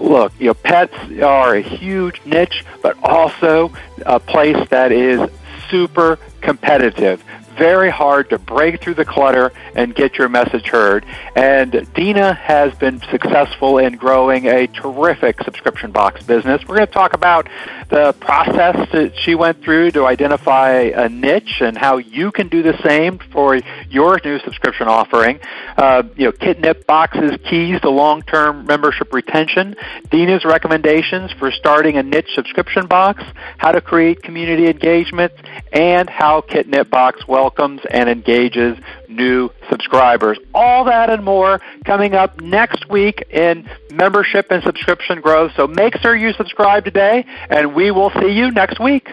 look, 0.00 0.32
you 0.38 0.46
know, 0.46 0.54
pets 0.54 0.94
are 1.22 1.54
a 1.54 1.60
huge 1.60 2.20
niche, 2.24 2.64
but 2.82 2.96
also 3.02 3.72
a 4.06 4.18
place 4.18 4.68
that 4.70 4.92
is 4.92 5.20
super 5.68 6.18
competitive 6.40 7.22
very 7.60 7.90
hard 7.90 8.30
to 8.30 8.38
break 8.38 8.80
through 8.80 8.94
the 8.94 9.04
clutter 9.04 9.52
and 9.74 9.94
get 9.94 10.14
your 10.16 10.30
message 10.30 10.68
heard. 10.68 11.04
And 11.36 11.86
Dina 11.92 12.32
has 12.32 12.74
been 12.76 13.00
successful 13.10 13.76
in 13.76 13.96
growing 13.96 14.46
a 14.46 14.66
terrific 14.66 15.42
subscription 15.42 15.92
box 15.92 16.22
business. 16.22 16.62
We're 16.66 16.76
going 16.76 16.86
to 16.86 16.92
talk 16.92 17.12
about 17.12 17.50
the 17.90 18.14
process 18.14 18.88
that 18.92 19.12
she 19.14 19.34
went 19.34 19.62
through 19.62 19.90
to 19.90 20.06
identify 20.06 20.70
a 20.70 21.10
niche 21.10 21.60
and 21.60 21.76
how 21.76 21.98
you 21.98 22.32
can 22.32 22.48
do 22.48 22.62
the 22.62 22.80
same 22.82 23.18
for 23.30 23.60
your 23.90 24.18
new 24.24 24.38
subscription 24.38 24.88
offering. 24.88 25.38
Uh, 25.76 26.04
you 26.16 26.24
know, 26.24 26.32
Kitnip 26.32 26.86
boxes 26.86 27.32
keys 27.44 27.78
to 27.82 27.90
long-term 27.90 28.64
membership 28.64 29.12
retention. 29.12 29.76
Dina's 30.10 30.46
recommendations 30.46 31.30
for 31.32 31.50
starting 31.50 31.98
a 31.98 32.02
niche 32.02 32.30
subscription 32.34 32.86
box, 32.86 33.22
how 33.58 33.72
to 33.72 33.82
create 33.82 34.22
community 34.22 34.66
engagement, 34.66 35.32
and 35.74 36.08
how 36.08 36.40
Kitnip 36.40 36.88
box 36.88 37.28
well 37.28 37.49
welcomes 37.50 37.80
and 37.90 38.08
engages 38.08 38.78
new 39.08 39.50
subscribers. 39.68 40.38
All 40.54 40.84
that 40.84 41.10
and 41.10 41.24
more 41.24 41.60
coming 41.84 42.14
up 42.14 42.40
next 42.40 42.88
week 42.88 43.26
in 43.30 43.68
membership 43.92 44.46
and 44.50 44.62
subscription 44.62 45.20
growth. 45.20 45.52
So 45.56 45.66
make 45.66 45.96
sure 45.98 46.14
you 46.14 46.32
subscribe 46.34 46.84
today, 46.84 47.24
and 47.48 47.74
we 47.74 47.90
will 47.90 48.10
see 48.20 48.30
you 48.30 48.50
next 48.52 48.78
week. 48.80 49.08